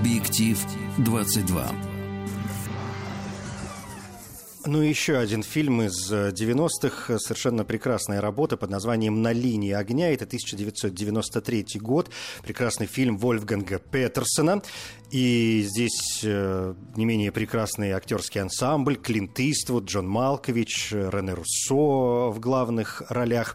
Объектив 0.00 0.58
22. 0.96 1.72
Ну, 4.64 4.80
еще 4.80 5.18
один 5.18 5.42
фильм 5.42 5.82
из 5.82 6.10
90-х, 6.10 7.18
совершенно 7.18 7.66
прекрасная 7.66 8.22
работа 8.22 8.56
под 8.56 8.70
названием 8.70 9.20
«На 9.20 9.32
линии 9.34 9.72
огня». 9.72 10.10
Это 10.10 10.24
1993 10.24 11.66
год. 11.80 12.10
Прекрасный 12.42 12.86
фильм 12.86 13.18
Вольфганга 13.18 13.78
Петерсона. 13.78 14.62
И 15.10 15.66
здесь 15.68 16.22
э, 16.24 16.74
не 16.96 17.04
менее 17.04 17.30
прекрасный 17.30 17.90
актерский 17.90 18.40
ансамбль. 18.40 18.96
Клинт 18.96 19.38
Иствуд, 19.38 19.84
Джон 19.84 20.08
Малкович, 20.08 20.92
Рене 20.92 21.34
Руссо 21.34 22.30
в 22.30 22.40
главных 22.40 23.02
ролях. 23.10 23.54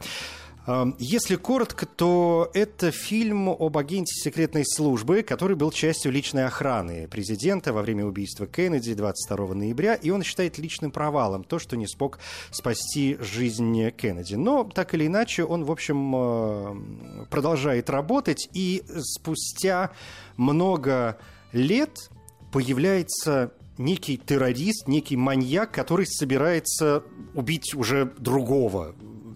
Если 0.98 1.36
коротко, 1.36 1.86
то 1.86 2.50
это 2.56 2.90
фильм 2.90 3.50
об 3.50 3.78
агенте 3.78 4.16
секретной 4.16 4.64
службы, 4.66 5.22
который 5.22 5.56
был 5.56 5.72
частью 5.72 6.12
личной 6.12 6.46
охраны 6.46 7.08
президента 7.08 7.72
во 7.72 7.84
время 7.84 8.06
убийства 8.06 8.48
Кеннеди 8.48 8.96
22 8.96 9.54
ноября, 9.54 9.94
и 9.94 10.10
он 10.10 10.24
считает 10.24 10.58
личным 10.58 10.90
провалом 10.90 11.44
то, 11.44 11.60
что 11.60 11.78
не 11.78 11.88
смог 11.88 12.18
спасти 12.50 13.16
жизнь 13.20 13.92
Кеннеди. 13.92 14.36
Но, 14.36 14.64
так 14.64 14.96
или 14.96 15.06
иначе, 15.06 15.44
он, 15.44 15.66
в 15.66 15.72
общем, 15.72 16.16
э, 16.16 17.26
продолжает 17.30 17.92
работать, 17.92 18.50
и 18.54 18.82
спустя 19.04 19.92
много 20.36 21.20
лет 21.52 22.10
появляется 22.52 23.52
некий 23.78 24.18
террорист, 24.18 24.88
некий 24.88 25.16
маньяк, 25.18 25.72
который 25.72 26.08
собирается 26.08 27.04
убить 27.36 27.76
уже 27.76 28.14
другого 28.18 28.96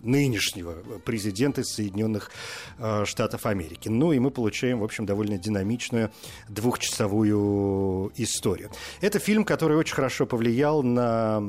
нынешнего 0.09 0.73
президента 1.05 1.63
Соединенных 1.63 2.31
э, 2.77 3.05
Штатов 3.05 3.45
Америки. 3.45 3.89
Ну 3.89 4.11
и 4.11 4.19
мы 4.19 4.31
получаем, 4.31 4.79
в 4.79 4.83
общем, 4.83 5.05
довольно 5.05 5.37
динамичную 5.37 6.11
двухчасовую 6.47 8.11
историю. 8.15 8.71
Это 9.01 9.19
фильм, 9.19 9.45
который 9.45 9.77
очень 9.77 9.95
хорошо 9.95 10.25
повлиял 10.25 10.83
на 10.83 11.41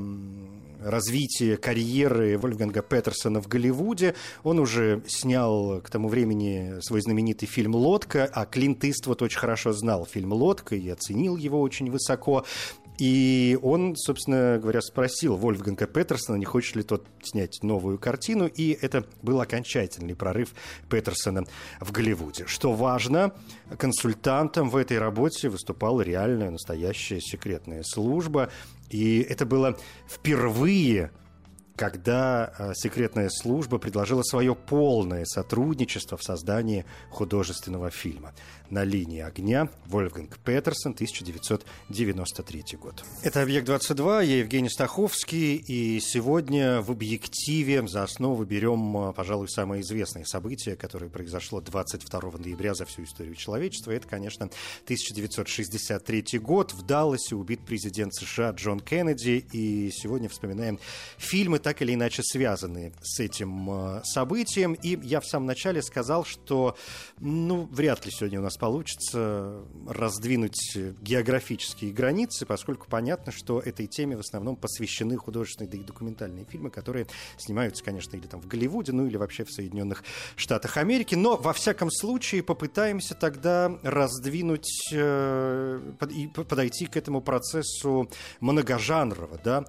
развития 0.83 1.57
карьеры 1.57 2.39
Вольфганга 2.39 2.83
Петерсона 2.83 3.41
в 3.41 3.49
Голливуде. 3.49 4.15
Он 4.43 4.59
уже 4.59 5.03
снял 5.07 5.81
к 5.81 5.91
тому 5.91 6.09
времени 6.09 6.81
свой 6.81 7.01
знаменитый 7.01 7.49
фильм 7.49 7.75
«Лодка», 7.75 8.29
а 8.33 8.47
Клинт 8.47 8.85
Иствуд 8.85 9.23
очень 9.23 9.39
хорошо 9.39 9.73
знал 9.73 10.07
фильм 10.07 10.33
«Лодка» 10.33 10.77
и 10.77 10.89
оценил 10.89 11.37
его 11.37 11.61
очень 11.61 11.91
высоко. 11.91 12.45
И 13.01 13.59
он, 13.63 13.97
собственно 13.97 14.59
говоря, 14.61 14.83
спросил 14.83 15.35
Вольфганга 15.35 15.87
Петерсона, 15.87 16.37
не 16.37 16.45
хочет 16.45 16.77
ли 16.77 16.83
тот 16.83 17.07
снять 17.23 17.63
новую 17.63 17.99
картину, 17.99 18.47
и 18.47 18.77
это 18.79 19.07
был 19.23 19.41
окончательный 19.41 20.15
прорыв 20.15 20.51
Петерсона 20.91 21.45
в 21.81 21.93
Голливуде. 21.93 22.45
Что 22.47 22.75
важно, 22.75 23.33
консультантом 23.79 24.69
в 24.69 24.77
этой 24.77 24.99
работе 24.99 25.49
выступала 25.49 26.03
реальная, 26.03 26.51
настоящая 26.51 27.23
секретная 27.23 27.85
служба, 27.85 28.51
и 28.91 29.21
это 29.21 29.47
было 29.47 29.79
впервые 30.07 31.11
когда 31.81 32.53
э, 32.59 32.73
секретная 32.75 33.31
служба 33.31 33.79
предложила 33.79 34.23
свое 34.23 34.55
полное 34.55 35.25
сотрудничество 35.25 36.19
в 36.19 36.23
создании 36.23 36.85
художественного 37.09 37.89
фильма 37.89 38.35
на 38.69 38.85
линии 38.85 39.21
огня 39.21 39.69
Вольфганг 39.87 40.39
Петерсон, 40.39 40.93
1993 40.93 42.65
год. 42.79 43.03
Это 43.23 43.43
«Объект-22», 43.43 44.25
я 44.27 44.39
Евгений 44.39 44.69
Стаховский, 44.69 45.57
и 45.57 46.01
сегодня 46.01 46.83
в 46.83 46.91
«Объективе» 46.91 47.87
за 47.89 48.03
основу 48.03 48.45
берем, 48.45 49.13
пожалуй, 49.15 49.49
самое 49.49 49.83
известное 49.83 50.25
событие, 50.25 50.77
которое 50.77 51.09
произошло 51.09 51.61
22 51.61 52.21
ноября 52.39 52.75
за 52.75 52.85
всю 52.85 53.05
историю 53.05 53.35
человечества. 53.35 53.91
Это, 53.93 54.07
конечно, 54.07 54.51
1963 54.85 56.39
год. 56.39 56.73
В 56.75 56.83
Далласе 56.83 57.35
убит 57.35 57.61
президент 57.65 58.15
США 58.15 58.51
Джон 58.51 58.81
Кеннеди, 58.81 59.45
и 59.53 59.91
сегодня 59.91 60.29
вспоминаем 60.29 60.79
фильмы, 61.17 61.59
так 61.71 61.83
или 61.83 61.95
иначе 61.95 62.25
связанные 62.25 62.93
с 63.01 63.21
этим 63.21 63.71
э, 63.71 64.01
событием. 64.03 64.73
И 64.73 64.99
я 65.07 65.21
в 65.21 65.25
самом 65.25 65.47
начале 65.47 65.83
сказал, 65.83 66.25
что, 66.25 66.77
ну, 67.21 67.69
вряд 67.71 68.05
ли 68.05 68.11
сегодня 68.11 68.41
у 68.41 68.43
нас 68.43 68.57
получится 68.57 69.63
раздвинуть 69.87 70.77
географические 71.01 71.93
границы, 71.93 72.45
поскольку 72.45 72.89
понятно, 72.89 73.31
что 73.31 73.61
этой 73.61 73.87
теме 73.87 74.17
в 74.17 74.21
основном 74.21 74.57
посвящены 74.57 75.17
художественные 75.17 75.71
да 75.71 75.79
и 75.79 75.85
документальные 75.85 76.45
фильмы, 76.45 76.71
которые 76.71 77.07
снимаются, 77.39 77.85
конечно, 77.85 78.17
или 78.17 78.27
там 78.27 78.41
в 78.41 78.49
Голливуде, 78.49 78.91
ну 78.91 79.07
или 79.07 79.17
вообще 79.17 79.45
в 79.45 79.53
Соединенных 79.53 80.03
Штатах 80.35 80.77
Америки. 80.77 81.15
Но, 81.15 81.37
во 81.37 81.53
всяком 81.53 81.89
случае, 81.93 82.43
попытаемся 82.43 83.15
тогда 83.15 83.79
раздвинуть 83.85 84.89
э, 84.93 85.81
и 86.11 86.27
подойти 86.27 86.87
к 86.87 86.97
этому 86.97 87.21
процессу 87.21 88.11
многожанрово, 88.41 89.39
да, 89.45 89.65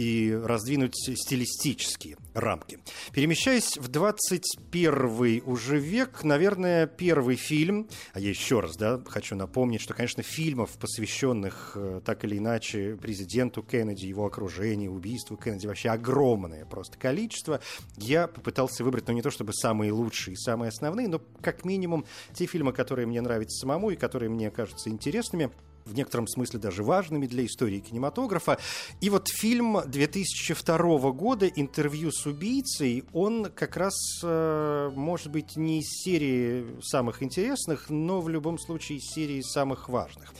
и 0.00 0.32
раздвинуть 0.32 0.96
стилистические 0.96 2.16
рамки. 2.32 2.78
Перемещаясь 3.12 3.76
в 3.76 3.88
21 3.88 5.42
уже 5.44 5.78
век, 5.78 6.24
наверное, 6.24 6.86
первый 6.86 7.36
фильм, 7.36 7.86
а 8.14 8.20
я 8.20 8.30
еще 8.30 8.60
раз 8.60 8.76
да, 8.76 8.98
хочу 9.06 9.36
напомнить, 9.36 9.82
что, 9.82 9.92
конечно, 9.92 10.22
фильмов, 10.22 10.70
посвященных 10.78 11.72
э, 11.74 12.00
так 12.02 12.24
или 12.24 12.38
иначе 12.38 12.96
президенту 12.96 13.62
Кеннеди, 13.62 14.06
его 14.06 14.24
окружению, 14.24 14.92
убийству 14.92 15.36
Кеннеди, 15.36 15.66
вообще 15.66 15.90
огромное 15.90 16.64
просто 16.64 16.96
количество. 16.96 17.60
Я 17.98 18.26
попытался 18.26 18.84
выбрать, 18.84 19.06
ну, 19.06 19.12
не 19.12 19.20
то 19.20 19.30
чтобы 19.30 19.52
самые 19.52 19.92
лучшие, 19.92 20.34
самые 20.38 20.70
основные, 20.70 21.08
но 21.08 21.20
как 21.42 21.66
минимум 21.66 22.06
те 22.32 22.46
фильмы, 22.46 22.72
которые 22.72 23.06
мне 23.06 23.20
нравятся 23.20 23.58
самому 23.58 23.90
и 23.90 23.96
которые 23.96 24.30
мне 24.30 24.50
кажутся 24.50 24.88
интересными– 24.88 25.50
в 25.84 25.94
некотором 25.94 26.26
смысле 26.26 26.58
даже 26.58 26.82
важными 26.82 27.26
для 27.26 27.44
истории 27.46 27.80
кинематографа. 27.80 28.58
И 29.00 29.10
вот 29.10 29.28
фильм 29.28 29.78
2002 29.86 31.10
года 31.12 31.46
«Интервью 31.46 32.10
с 32.12 32.26
убийцей», 32.26 33.04
он 33.12 33.46
как 33.54 33.76
раз, 33.76 33.94
э, 34.22 34.90
может 34.94 35.30
быть, 35.30 35.56
не 35.56 35.80
из 35.80 35.88
серии 36.02 36.80
самых 36.82 37.22
интересных, 37.22 37.90
но 37.90 38.20
в 38.20 38.28
любом 38.28 38.58
случае 38.58 38.98
из 38.98 39.04
серии 39.12 39.40
самых 39.42 39.88
важных. 39.88 40.32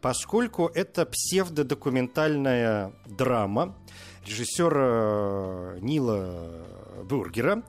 Поскольку 0.00 0.70
это 0.74 1.06
псевдодокументальная 1.06 2.92
драма 3.06 3.76
режиссера 4.26 5.78
Нила 5.80 6.66
Бургера, 7.04 7.62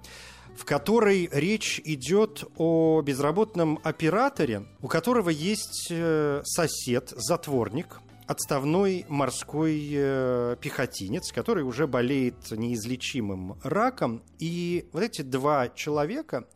в 0.57 0.65
которой 0.65 1.29
речь 1.31 1.79
идет 1.85 2.43
о 2.57 3.01
безработном 3.03 3.79
операторе, 3.83 4.65
у 4.81 4.87
которого 4.87 5.29
есть 5.29 5.87
э, 5.91 6.41
сосед, 6.43 7.13
затворник, 7.15 7.99
отставной 8.25 9.05
морской 9.07 9.87
э, 9.93 10.55
пехотинец, 10.59 11.31
который 11.31 11.63
уже 11.63 11.85
болеет 11.85 12.49
неизлечимым 12.49 13.59
раком. 13.63 14.23
И 14.39 14.89
вот 14.93 15.03
эти 15.03 15.21
два 15.21 15.69
человека 15.69 16.47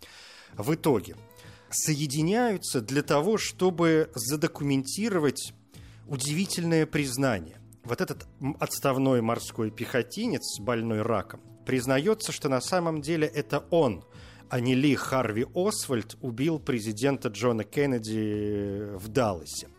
в 0.58 0.74
итоге 0.74 1.16
соединяются 1.70 2.82
для 2.82 3.04
того, 3.04 3.38
чтобы 3.38 4.10
задокументировать 4.16 5.54
удивительное 6.08 6.88
признание. 6.88 7.60
Вот 7.84 8.02
этот 8.02 8.28
отставной 8.60 9.22
морской 9.22 9.70
пехотинец, 9.70 10.60
больной 10.60 11.04
раком, 11.04 11.40
признается, 11.72 12.34
что 12.34 12.50
на 12.50 12.60
самом 12.60 13.02
деле 13.02 13.26
это 13.26 13.64
он, 13.70 14.04
а 14.50 14.60
не 14.60 14.76
Ли 14.76 14.94
Харви 14.94 15.46
Освальд, 15.56 16.18
убил 16.20 16.60
президента 16.60 17.30
Джона 17.30 17.64
Кеннеди 17.64 18.98
в 18.98 19.08
Далласе. 19.08 19.70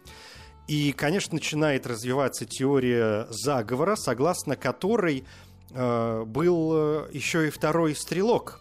И, 0.66 0.92
конечно, 0.92 1.35
начинает 1.35 1.87
развиваться 1.87 2.46
теория 2.46 3.26
заговора, 3.28 3.96
согласно 3.96 4.57
которой 4.57 5.26
э, 5.70 6.24
был 6.24 6.70
э, 6.72 7.09
еще 7.12 7.48
и 7.48 7.50
второй 7.50 7.94
стрелок 7.94 8.59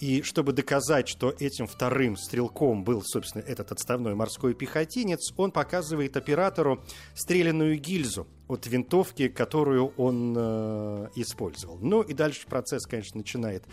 и 0.00 0.22
чтобы 0.22 0.52
доказать, 0.52 1.08
что 1.08 1.34
этим 1.38 1.66
вторым 1.66 2.16
стрелком 2.16 2.84
был, 2.84 3.02
собственно, 3.04 3.42
этот 3.42 3.72
отставной 3.72 4.14
морской 4.14 4.54
пехотинец, 4.54 5.32
он 5.36 5.52
показывает 5.52 6.16
оператору 6.16 6.82
стрелянную 7.14 7.78
гильзу 7.78 8.26
от 8.48 8.66
винтовки, 8.66 9.28
которую 9.28 9.92
он 9.96 10.34
э, 10.36 11.08
использовал. 11.14 11.78
Ну 11.78 12.02
и 12.02 12.12
дальше 12.12 12.46
процесс, 12.46 12.86
конечно, 12.86 13.18
начинает 13.18 13.64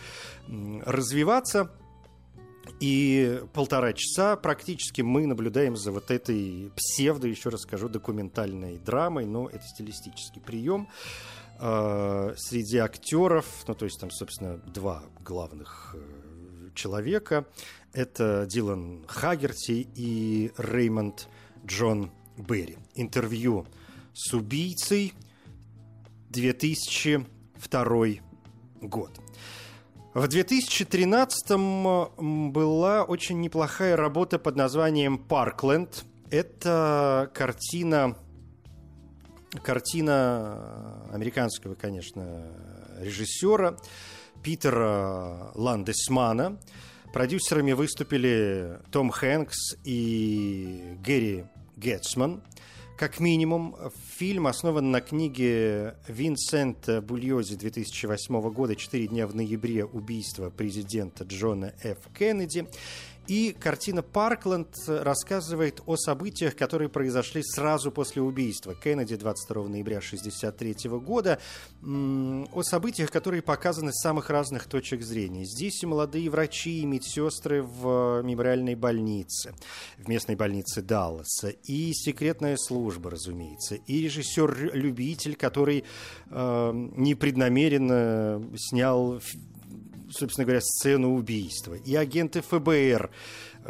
развиваться. 0.47 1.71
И 2.79 3.41
полтора 3.53 3.93
часа 3.93 4.35
практически 4.35 5.01
мы 5.01 5.25
наблюдаем 5.25 5.75
за 5.75 5.91
вот 5.91 6.11
этой 6.11 6.71
псевдо, 6.75 7.27
еще 7.27 7.49
раз 7.49 7.61
скажу, 7.61 7.89
документальной 7.89 8.77
драмой, 8.77 9.25
но 9.25 9.49
это 9.49 9.63
стилистический 9.63 10.41
прием. 10.41 10.87
Среди 11.61 12.77
актеров, 12.77 13.45
ну 13.67 13.75
то 13.75 13.85
есть 13.85 13.99
там, 13.99 14.09
собственно, 14.09 14.57
два 14.57 15.03
главных 15.23 15.95
э, 15.95 16.69
человека, 16.73 17.45
это 17.93 18.47
Дилан 18.47 19.05
Хагерти 19.07 19.87
и 19.95 20.51
Реймонд 20.57 21.27
Джон 21.65 22.11
Берри. 22.37 22.77
Интервью 22.95 23.67
с 24.13 24.33
убийцей 24.33 25.13
2002 26.29 28.05
год. 28.81 29.19
В 30.13 30.25
2013-м 30.25 32.51
была 32.51 33.03
очень 33.03 33.39
неплохая 33.39 33.95
работа 33.95 34.39
под 34.39 34.55
названием 34.55 35.17
«Паркленд». 35.17 36.03
Это 36.29 37.29
картина 37.33 38.17
картина 39.63 41.07
американского, 41.11 41.75
конечно, 41.75 42.47
режиссера 42.99 43.77
Питера 44.43 45.51
Ландесмана. 45.55 46.57
Продюсерами 47.13 47.73
выступили 47.73 48.79
Том 48.91 49.11
Хэнкс 49.11 49.75
и 49.83 50.95
Гэри 51.03 51.45
Гетсман. 51.75 52.41
Как 52.97 53.19
минимум, 53.19 53.75
фильм 54.15 54.45
основан 54.45 54.91
на 54.91 55.01
книге 55.01 55.95
Винсента 56.07 57.01
Бульози 57.01 57.55
2008 57.55 58.51
года 58.51 58.75
«Четыре 58.75 59.07
дня 59.07 59.25
в 59.25 59.35
ноябре. 59.35 59.85
Убийство 59.85 60.51
президента 60.51 61.23
Джона 61.23 61.73
Ф. 61.83 61.97
Кеннеди». 62.17 62.67
И 63.31 63.55
картина 63.57 64.01
«Паркленд» 64.01 64.75
рассказывает 64.87 65.81
о 65.85 65.95
событиях, 65.95 66.53
которые 66.53 66.89
произошли 66.89 67.41
сразу 67.41 67.89
после 67.89 68.21
убийства 68.21 68.75
Кеннеди 68.75 69.15
22 69.15 69.69
ноября 69.69 69.99
1963 69.99 70.89
года, 70.99 71.39
о 71.81 72.61
событиях, 72.63 73.09
которые 73.09 73.41
показаны 73.41 73.93
с 73.93 74.01
самых 74.01 74.29
разных 74.29 74.65
точек 74.65 75.01
зрения. 75.01 75.45
Здесь 75.45 75.81
и 75.81 75.85
молодые 75.85 76.29
врачи, 76.29 76.81
и 76.81 76.85
медсестры 76.85 77.63
в 77.63 78.21
мемориальной 78.21 78.75
больнице, 78.75 79.53
в 79.97 80.09
местной 80.09 80.35
больнице 80.35 80.81
Далласа, 80.81 81.51
и 81.51 81.93
секретная 81.93 82.57
служба, 82.57 83.11
разумеется, 83.11 83.75
и 83.75 84.01
режиссер-любитель, 84.01 85.37
который 85.37 85.85
э, 86.29 86.71
непреднамеренно 86.97 88.43
снял 88.57 89.21
собственно 90.11 90.45
говоря, 90.45 90.61
сцену 90.61 91.15
убийства, 91.15 91.75
и 91.75 91.95
агенты 91.95 92.41
ФБР, 92.41 93.09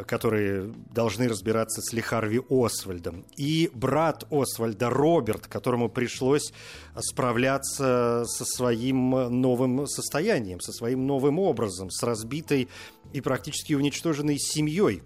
которые 0.06 0.72
должны 0.90 1.28
разбираться 1.28 1.80
с 1.82 1.92
Ли 1.92 2.00
Харви 2.00 2.40
Освальдом, 2.48 3.24
и 3.36 3.70
брат 3.74 4.24
Освальда 4.30 4.90
Роберт, 4.90 5.46
которому 5.46 5.88
пришлось 5.88 6.52
справляться 6.98 8.24
со 8.26 8.44
своим 8.44 9.10
новым 9.10 9.86
состоянием, 9.86 10.60
со 10.60 10.72
своим 10.72 11.06
новым 11.06 11.38
образом, 11.38 11.90
с 11.90 12.02
разбитой 12.02 12.68
и 13.12 13.20
практически 13.20 13.74
уничтоженной 13.74 14.38
семьей 14.38 15.02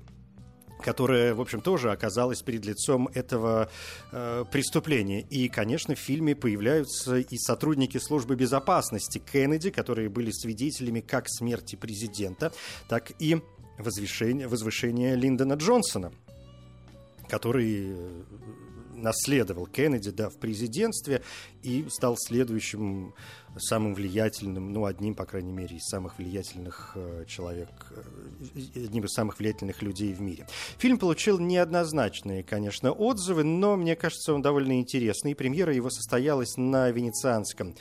которая, 0.82 1.34
в 1.34 1.40
общем, 1.40 1.60
тоже 1.60 1.90
оказалась 1.90 2.42
перед 2.42 2.64
лицом 2.64 3.08
этого 3.14 3.70
э, 4.12 4.44
преступления. 4.50 5.20
И, 5.22 5.48
конечно, 5.48 5.94
в 5.94 5.98
фильме 5.98 6.34
появляются 6.34 7.18
и 7.18 7.36
сотрудники 7.38 7.98
службы 7.98 8.36
безопасности 8.36 9.18
Кеннеди, 9.18 9.70
которые 9.70 10.08
были 10.08 10.30
свидетелями 10.30 11.00
как 11.00 11.26
смерти 11.28 11.76
президента, 11.76 12.52
так 12.88 13.12
и 13.18 13.40
возвышения, 13.78 14.48
возвышения 14.48 15.14
Линдона 15.14 15.54
Джонсона, 15.54 16.12
который 17.28 17.94
э, 17.94 18.22
наследовал 18.96 19.66
Кеннеди 19.66 20.10
да, 20.10 20.28
в 20.28 20.38
президентстве 20.38 21.22
и 21.62 21.86
стал 21.88 22.16
следующим 22.18 23.14
самым 23.58 23.94
влиятельным, 23.94 24.72
ну, 24.72 24.84
одним, 24.84 25.14
по 25.14 25.24
крайней 25.24 25.52
мере, 25.52 25.76
из 25.76 25.84
самых 25.84 26.18
влиятельных 26.18 26.92
э, 26.94 27.24
человек, 27.26 27.70
э, 27.90 28.84
одним 28.84 29.04
из 29.04 29.12
самых 29.12 29.38
влиятельных 29.38 29.82
людей 29.82 30.12
в 30.12 30.20
мире. 30.20 30.46
Фильм 30.78 30.98
получил 30.98 31.38
неоднозначные, 31.38 32.42
конечно, 32.42 32.92
отзывы, 32.92 33.44
но 33.44 33.76
мне 33.76 33.96
кажется, 33.96 34.34
он 34.34 34.42
довольно 34.42 34.78
интересный. 34.78 35.34
Премьера 35.34 35.74
его 35.74 35.90
состоялась 35.90 36.56
на 36.56 36.90
Венецианском 36.90 37.74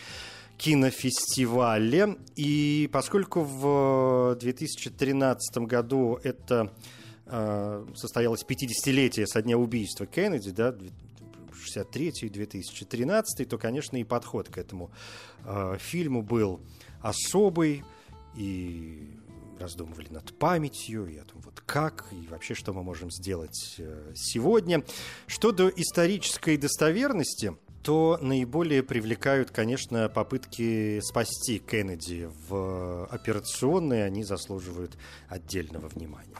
кинофестивале. 0.58 2.17
И 2.36 2.89
поскольку 2.91 3.41
в 3.41 4.38
2013 4.39 5.58
году 5.60 6.19
это 6.23 6.71
э, 6.71 7.04
состоялось 7.27 8.45
50-летие 8.47 9.25
со 9.25 9.41
дня 9.41 9.57
убийства 9.57 10.05
Кеннеди, 10.05 10.51
да, 10.51 10.75
63 11.65 12.29
2013, 12.29 13.49
то, 13.49 13.57
конечно, 13.57 13.97
и 13.97 14.03
подход 14.03 14.49
к 14.49 14.57
этому 14.57 14.91
э, 15.43 15.77
фильму 15.79 16.21
был 16.21 16.61
особый, 17.01 17.83
и 18.35 19.09
раздумывали 19.59 20.09
над 20.09 20.38
памятью, 20.38 21.07
и 21.07 21.17
о 21.17 21.23
том, 21.23 21.41
вот 21.41 21.61
как, 21.65 22.05
и 22.11 22.27
вообще, 22.27 22.53
что 22.53 22.73
мы 22.73 22.83
можем 22.83 23.09
сделать 23.09 23.75
э, 23.77 24.11
сегодня. 24.15 24.83
Что 25.27 25.51
до 25.51 25.69
исторической 25.69 26.57
достоверности, 26.57 27.55
то 27.81 28.17
наиболее 28.21 28.83
привлекают, 28.83 29.51
конечно, 29.51 30.09
попытки 30.09 30.99
спасти 31.01 31.59
Кеннеди 31.59 32.29
в 32.49 33.05
операционной, 33.05 34.05
они 34.05 34.23
заслуживают 34.23 34.97
отдельного 35.29 35.88
внимания. 35.88 36.35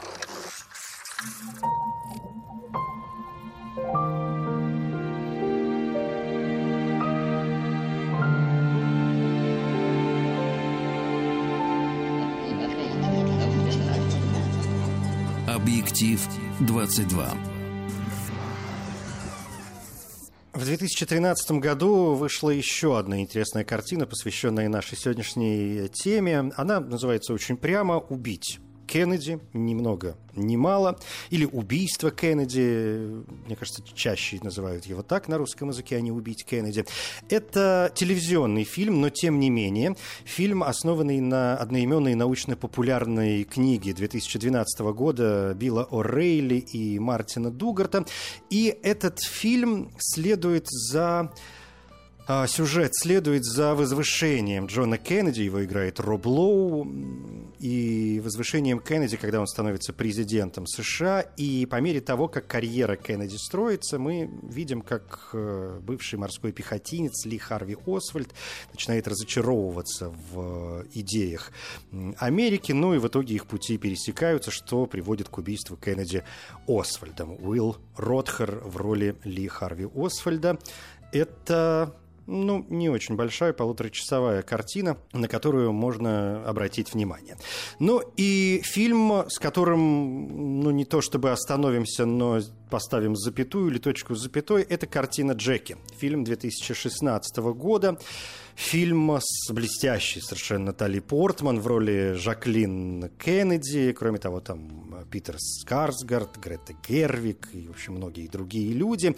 Объектив 15.48 16.22
22. 16.60 17.34
В 20.54 20.64
2013 20.64 21.52
году 21.52 22.16
вышла 22.16 22.50
еще 22.50 22.98
одна 22.98 23.22
интересная 23.22 23.64
картина, 23.64 24.06
посвященная 24.06 24.70
нашей 24.70 24.98
сегодняшней 24.98 25.88
теме. 25.90 26.52
Она 26.56 26.80
называется 26.80 27.34
очень 27.34 27.58
прямо 27.58 27.98
«Убить». 28.00 28.60
Кеннеди, 28.96 29.42
ни 29.52 29.74
много, 29.74 30.16
ни 30.38 30.56
мало, 30.56 30.98
или 31.30 31.44
убийство 31.44 32.12
Кеннеди, 32.12 33.26
мне 33.46 33.58
кажется, 33.58 33.84
чаще 33.94 34.40
называют 34.42 34.86
его 34.86 35.04
так 35.04 35.28
на 35.28 35.38
русском 35.38 35.68
языке, 35.68 35.98
а 35.98 36.00
не 36.00 36.14
убить 36.14 36.46
Кеннеди. 36.46 36.86
Это 37.30 37.92
телевизионный 37.94 38.64
фильм, 38.64 39.02
но 39.02 39.10
тем 39.10 39.42
не 39.42 39.50
менее, 39.50 39.98
фильм, 40.24 40.64
основанный 40.64 41.20
на 41.20 41.58
одноименной 41.58 42.16
научно-популярной 42.16 43.44
книге 43.44 43.92
2012 43.92 44.80
года 44.94 45.54
Билла 45.56 45.86
О'Рейли 45.92 46.60
и 46.60 46.98
Мартина 46.98 47.52
Дугарта. 47.52 48.06
И 48.50 48.80
этот 48.82 49.20
фильм 49.20 49.92
следует 50.00 50.68
за 50.70 51.34
сюжет 52.48 52.92
следует 52.96 53.46
за 53.46 53.76
возвышением 53.76 54.66
Джона 54.66 54.98
Кеннеди, 54.98 55.42
его 55.42 55.64
играет 55.64 56.00
Роб 56.00 56.26
Лоу, 56.26 56.88
и 57.60 58.22
возвышением 58.24 58.80
Кеннеди, 58.80 59.18
когда 59.18 59.40
он 59.40 59.48
становится 59.48 59.94
президентом 59.94 60.68
США. 60.68 61.22
И 61.22 61.66
по 61.66 61.80
мере 61.82 62.02
того, 62.02 62.28
как 62.28 62.48
карьера 62.48 62.96
Кеннеди 62.96 63.38
строится, 63.38 63.98
мы 63.98 64.30
видим, 64.44 64.82
как 64.82 65.30
э, 65.34 65.80
бывший 65.82 66.20
морской 66.20 66.52
пехотинец 66.52 67.26
Ли 67.26 67.38
Харви 67.38 67.78
Освальд 67.88 68.34
начинает 68.72 69.08
разочаровываться 69.08 70.14
в 70.32 70.86
идеях 70.94 71.52
Америки, 72.18 72.72
ну 72.72 72.94
и 72.94 73.00
в 73.00 73.08
итоге 73.08 73.36
их 73.36 73.46
пути 73.46 73.78
пересекаются, 73.78 74.52
что 74.52 74.86
приводит 74.86 75.30
к 75.30 75.38
убийству 75.38 75.78
Кеннеди 75.78 76.24
Освальдом. 76.68 77.36
Уилл 77.40 77.78
Ротхер 77.96 78.62
в 78.64 78.78
роли 78.78 79.16
Ли 79.24 79.48
Харви 79.48 79.88
Освальда. 79.96 80.60
Это 81.12 81.96
ну, 82.28 82.66
не 82.70 82.90
очень 82.90 83.16
большая, 83.16 83.54
полуторачасовая 83.54 84.42
картина, 84.42 84.98
на 85.14 85.28
которую 85.28 85.72
можно 85.72 86.44
обратить 86.46 86.94
внимание. 86.94 87.38
Ну 87.80 88.02
и 88.18 88.62
фильм, 88.64 89.26
с 89.30 89.40
которым, 89.40 90.62
ну 90.62 90.72
не 90.72 90.86
то 90.86 91.02
чтобы 91.02 91.32
остановимся, 91.32 92.06
но 92.06 92.40
поставим 92.70 93.16
запятую 93.16 93.72
или 93.72 93.78
точку 93.78 94.16
с 94.16 94.22
запятой, 94.22 94.64
это 94.64 94.88
картина 94.88 95.34
Джеки. 95.34 95.78
Фильм 95.98 96.24
2016 96.24 97.38
года. 97.38 97.98
Фильм 98.56 99.20
с 99.20 99.52
блестящей 99.52 100.22
совершенно 100.22 100.68
Натали 100.68 101.00
Портман 101.02 101.60
в 101.60 101.68
роли 101.68 102.14
Жаклин 102.14 103.12
Кеннеди. 103.20 103.92
Кроме 103.92 104.18
того, 104.18 104.40
там 104.40 105.06
Питер 105.12 105.36
Скарсгард, 105.38 106.38
Грета 106.38 106.74
Гервик 106.88 107.50
и, 107.52 107.68
в 107.68 107.72
общем, 107.72 107.96
многие 107.96 108.28
другие 108.28 108.72
люди. 108.72 109.14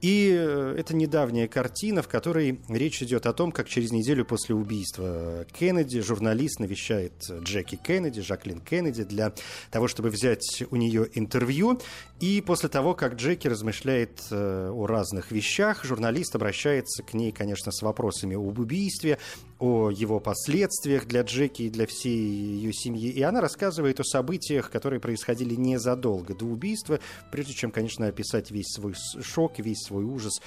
И 0.00 0.34
э, 0.36 0.74
это 0.76 0.96
недавняя 0.96 1.46
картина, 1.46 2.02
в 2.02 2.08
которой 2.08 2.60
речь 2.68 3.00
идет 3.00 3.26
о 3.26 3.32
том, 3.32 3.52
как 3.52 3.68
через 3.68 3.92
неделю 3.92 4.24
после 4.24 4.56
убийства 4.56 5.46
Кеннеди 5.52 6.00
журналист 6.00 6.58
навещает 6.58 7.12
Джеки 7.42 7.76
Кеннеди, 7.76 8.22
Жаклин 8.22 8.60
Кеннеди, 8.60 9.04
для 9.04 9.32
того, 9.70 9.86
чтобы 9.86 10.10
взять 10.10 10.64
у 10.68 10.76
нее 10.76 11.08
интервью. 11.14 11.80
И 12.18 12.40
после 12.40 12.68
того, 12.68 12.89
как 12.94 13.14
Джеки 13.14 13.48
размышляет 13.48 14.20
э, 14.30 14.70
о 14.70 14.86
разных 14.86 15.30
вещах, 15.30 15.84
журналист 15.84 16.34
обращается 16.34 17.02
к 17.02 17.14
ней, 17.14 17.32
конечно, 17.32 17.72
с 17.72 17.82
вопросами 17.82 18.36
об 18.36 18.58
убийстве, 18.58 19.18
о 19.58 19.90
его 19.90 20.20
последствиях 20.20 21.06
для 21.06 21.22
Джеки 21.22 21.62
и 21.62 21.70
для 21.70 21.86
всей 21.86 22.16
ее 22.16 22.72
семьи. 22.72 23.10
И 23.10 23.22
она 23.22 23.40
рассказывает 23.40 24.00
о 24.00 24.04
событиях, 24.04 24.70
которые 24.70 25.00
происходили 25.00 25.54
незадолго 25.54 26.34
до 26.34 26.46
убийства, 26.46 27.00
прежде 27.30 27.52
чем, 27.52 27.70
конечно, 27.70 28.06
описать 28.06 28.50
весь 28.50 28.72
свой 28.72 28.94
шок, 29.20 29.58
весь 29.58 29.82
свой 29.82 30.04
ужас, 30.04 30.40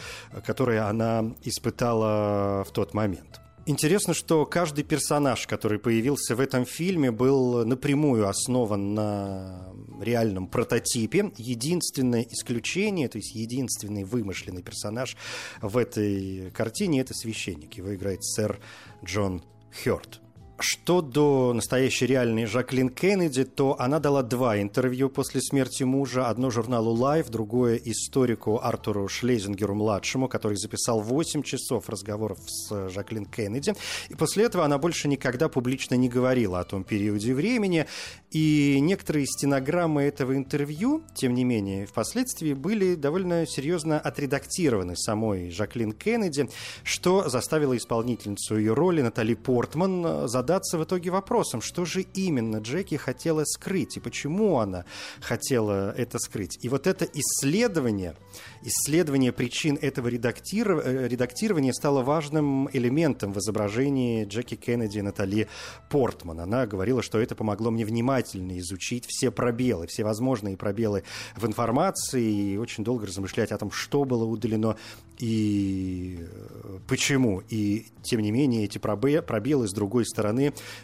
который 0.45 0.79
она 0.79 1.35
испытала 1.43 2.63
в 2.63 2.71
тот 2.71 2.93
момент. 2.93 3.42
Интересно, 3.65 4.13
что 4.13 4.45
каждый 4.45 4.83
персонаж, 4.83 5.47
который 5.47 5.79
появился 5.79 6.35
в 6.35 6.41
этом 6.41 6.65
фильме, 6.65 7.11
был 7.11 7.65
напрямую 7.65 8.27
основан 8.27 8.93
на 8.93 9.73
реальном 10.01 10.47
прототипе. 10.47 11.31
Единственное 11.37 12.23
исключение, 12.29 13.07
то 13.07 13.19
есть 13.19 13.33
единственный 13.33 14.03
вымышленный 14.03 14.63
персонаж 14.63 15.15
в 15.61 15.77
этой 15.77 16.51
картине– 16.51 16.99
это 17.01 17.13
священник. 17.13 17.75
Его 17.75 17.95
играет 17.95 18.25
сэр 18.25 18.59
Джон 19.01 19.41
Хёрд. 19.71 20.22
Что 20.59 21.01
до 21.01 21.51
настоящей 21.51 22.05
реальной 22.05 22.45
Жаклин 22.45 22.89
Кеннеди, 22.89 23.43
то 23.43 23.75
она 23.79 23.99
дала 23.99 24.21
два 24.21 24.61
интервью 24.61 25.09
после 25.09 25.41
смерти 25.41 25.81
мужа. 25.81 26.29
Одно 26.29 26.51
журналу 26.51 26.95
Life, 26.95 27.31
другое 27.31 27.75
историку 27.83 28.59
Артуру 28.61 29.07
Шлезингеру-младшему, 29.07 30.27
который 30.27 30.55
записал 30.57 31.01
8 31.01 31.41
часов 31.41 31.89
разговоров 31.89 32.37
с 32.45 32.89
Жаклин 32.89 33.25
Кеннеди. 33.25 33.73
И 34.09 34.15
после 34.15 34.45
этого 34.45 34.63
она 34.63 34.77
больше 34.77 35.07
никогда 35.07 35.49
публично 35.49 35.95
не 35.95 36.07
говорила 36.07 36.59
о 36.59 36.63
том 36.63 36.83
периоде 36.83 37.33
времени. 37.33 37.87
И 38.29 38.79
некоторые 38.79 39.25
стенограммы 39.25 40.03
этого 40.03 40.35
интервью, 40.35 41.03
тем 41.15 41.33
не 41.33 41.43
менее, 41.43 41.87
впоследствии 41.87 42.53
были 42.53 42.93
довольно 42.93 43.47
серьезно 43.47 43.99
отредактированы 43.99 44.95
самой 44.95 45.49
Жаклин 45.49 45.93
Кеннеди, 45.93 46.47
что 46.83 47.27
заставило 47.27 47.75
исполнительницу 47.75 48.57
ее 48.57 48.73
роли 48.73 49.01
Натали 49.01 49.33
Портман 49.33 50.27
задать 50.27 50.42
задаться 50.43 50.77
в 50.77 50.83
итоге 50.83 51.09
вопросом, 51.09 51.61
что 51.61 51.85
же 51.85 52.01
именно 52.01 52.57
Джеки 52.57 52.95
хотела 52.95 53.45
скрыть 53.45 53.95
и 53.95 54.01
почему 54.01 54.59
она 54.59 54.83
хотела 55.21 55.91
это 55.91 56.19
скрыть. 56.19 56.59
И 56.61 56.69
вот 56.69 56.85
это 56.85 57.05
исследование, 57.05 58.15
исследование 58.61 59.31
причин 59.31 59.77
этого 59.81 60.09
редактиров... 60.09 60.85
Э, 60.85 61.07
редактирования 61.07 61.73
стало 61.73 62.03
важным 62.03 62.69
элементом 62.73 63.31
в 63.31 63.39
изображении 63.39 64.25
Джеки 64.25 64.55
Кеннеди 64.55 64.97
и 64.97 65.01
Натали 65.01 65.47
Портман. 65.89 66.41
Она 66.41 66.67
говорила, 66.67 67.01
что 67.01 67.19
это 67.19 67.35
помогло 67.35 67.71
мне 67.71 67.85
внимательно 67.85 68.59
изучить 68.59 69.05
все 69.07 69.31
пробелы, 69.31 69.87
все 69.87 70.03
возможные 70.03 70.57
пробелы 70.57 71.03
в 71.37 71.45
информации 71.45 72.53
и 72.53 72.57
очень 72.57 72.83
долго 72.83 73.07
размышлять 73.07 73.53
о 73.53 73.57
том, 73.57 73.71
что 73.71 74.03
было 74.03 74.25
удалено 74.25 74.75
и 75.19 76.19
э, 76.19 76.79
почему. 76.87 77.41
И, 77.49 77.87
тем 78.01 78.21
не 78.21 78.31
менее, 78.31 78.65
эти 78.65 78.77
пробелы, 78.77 79.67
с 79.67 79.71
другой 79.71 80.05
стороны, 80.05 80.32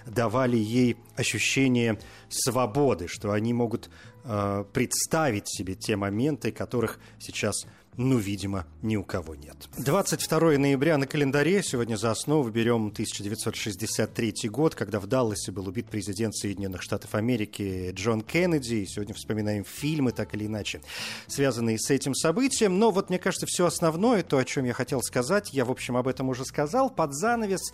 давали 0.06 0.58
ей 0.58 0.98
ощущение 1.16 2.00
свободы, 2.30 3.08
что 3.08 3.32
они 3.32 3.54
могут 3.54 3.90
э, 4.24 4.66
представить 4.74 5.48
себе 5.48 5.76
те 5.76 5.96
моменты, 5.96 6.52
которых 6.52 7.00
сейчас 7.20 7.66
ну, 8.02 8.18
видимо, 8.18 8.66
ни 8.82 8.96
у 8.96 9.04
кого 9.04 9.36
нет. 9.36 9.58
22 9.78 10.58
ноября 10.58 10.98
на 10.98 11.06
календаре. 11.06 11.62
Сегодня 11.62 11.98
за 11.98 12.12
основу 12.12 12.50
берем 12.50 12.88
1963 12.88 14.48
год, 14.48 14.74
когда 14.74 15.02
в 15.02 15.08
Далласе 15.08 15.52
был 15.52 15.68
убит 15.68 15.88
президент 15.88 16.34
Соединенных 16.34 16.82
Штатов 16.82 17.14
Америки 17.14 17.92
Джон 17.94 18.22
Кеннеди. 18.22 18.76
И 18.76 18.86
сегодня 18.86 19.14
вспоминаем 19.14 19.66
фильмы, 19.66 20.14
так 20.14 20.34
или 20.34 20.46
иначе, 20.46 20.80
связанные 21.28 21.78
с 21.78 21.90
этим 21.90 22.16
событием. 22.16 22.80
Но 22.80 22.92
вот, 22.92 23.10
мне 23.10 23.20
кажется, 23.20 23.46
все 23.48 23.66
основное, 23.66 24.24
то, 24.24 24.38
о 24.38 24.46
чем 24.46 24.64
я 24.64 24.72
хотел 24.72 25.02
сказать, 25.02 25.50
я, 25.52 25.66
в 25.66 25.72
общем, 25.72 25.98
об 25.98 26.08
этом 26.08 26.30
уже 26.30 26.46
сказал. 26.46 26.90
Под 26.90 27.14
занавес 27.14 27.74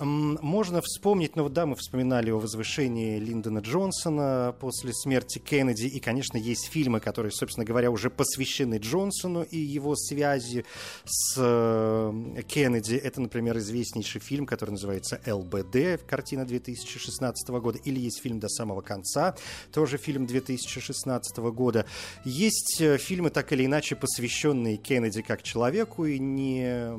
можно 0.00 0.80
вспомнить, 0.80 1.36
ну, 1.36 1.42
вот, 1.42 1.52
да, 1.52 1.66
мы 1.66 1.76
вспоминали 1.76 2.30
о 2.30 2.38
возвышении 2.38 3.18
Линдона 3.18 3.58
Джонсона 3.58 4.54
после 4.58 4.94
смерти 4.94 5.38
Кеннеди. 5.38 5.84
И, 5.84 6.00
конечно, 6.00 6.38
есть 6.38 6.70
фильмы, 6.70 7.00
которые, 7.00 7.30
собственно 7.30 7.66
говоря, 7.66 7.90
уже 7.90 8.08
посвящены 8.08 8.78
Джонсону 8.78 9.42
и 9.42 9.65
его 9.66 9.96
связи 9.96 10.64
с 11.04 11.34
э, 11.36 12.42
Кеннеди. 12.46 12.94
Это, 12.94 13.20
например, 13.20 13.58
известнейший 13.58 14.20
фильм, 14.20 14.46
который 14.46 14.70
называется 14.70 15.20
«ЛБД», 15.26 16.06
картина 16.06 16.44
2016 16.44 17.48
года. 17.48 17.78
Или 17.84 18.00
есть 18.00 18.20
фильм 18.20 18.40
«До 18.40 18.48
самого 18.48 18.80
конца», 18.80 19.36
тоже 19.72 19.98
фильм 19.98 20.26
2016 20.26 21.36
года. 21.38 21.86
Есть 22.24 22.80
э, 22.80 22.98
фильмы, 22.98 23.30
так 23.30 23.52
или 23.52 23.66
иначе, 23.66 23.96
посвященные 23.96 24.76
Кеннеди 24.76 25.22
как 25.22 25.42
человеку 25.42 26.06
и 26.06 26.18
не, 26.18 26.90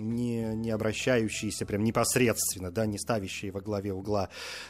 не, 0.00 0.54
не 0.54 0.70
обращающиеся 0.70 1.66
прям 1.66 1.84
непосредственно, 1.84 2.70
да, 2.70 2.86
не 2.86 2.98
ставящие 2.98 3.52
во 3.52 3.60
главе 3.60 3.92
угла 3.92 4.28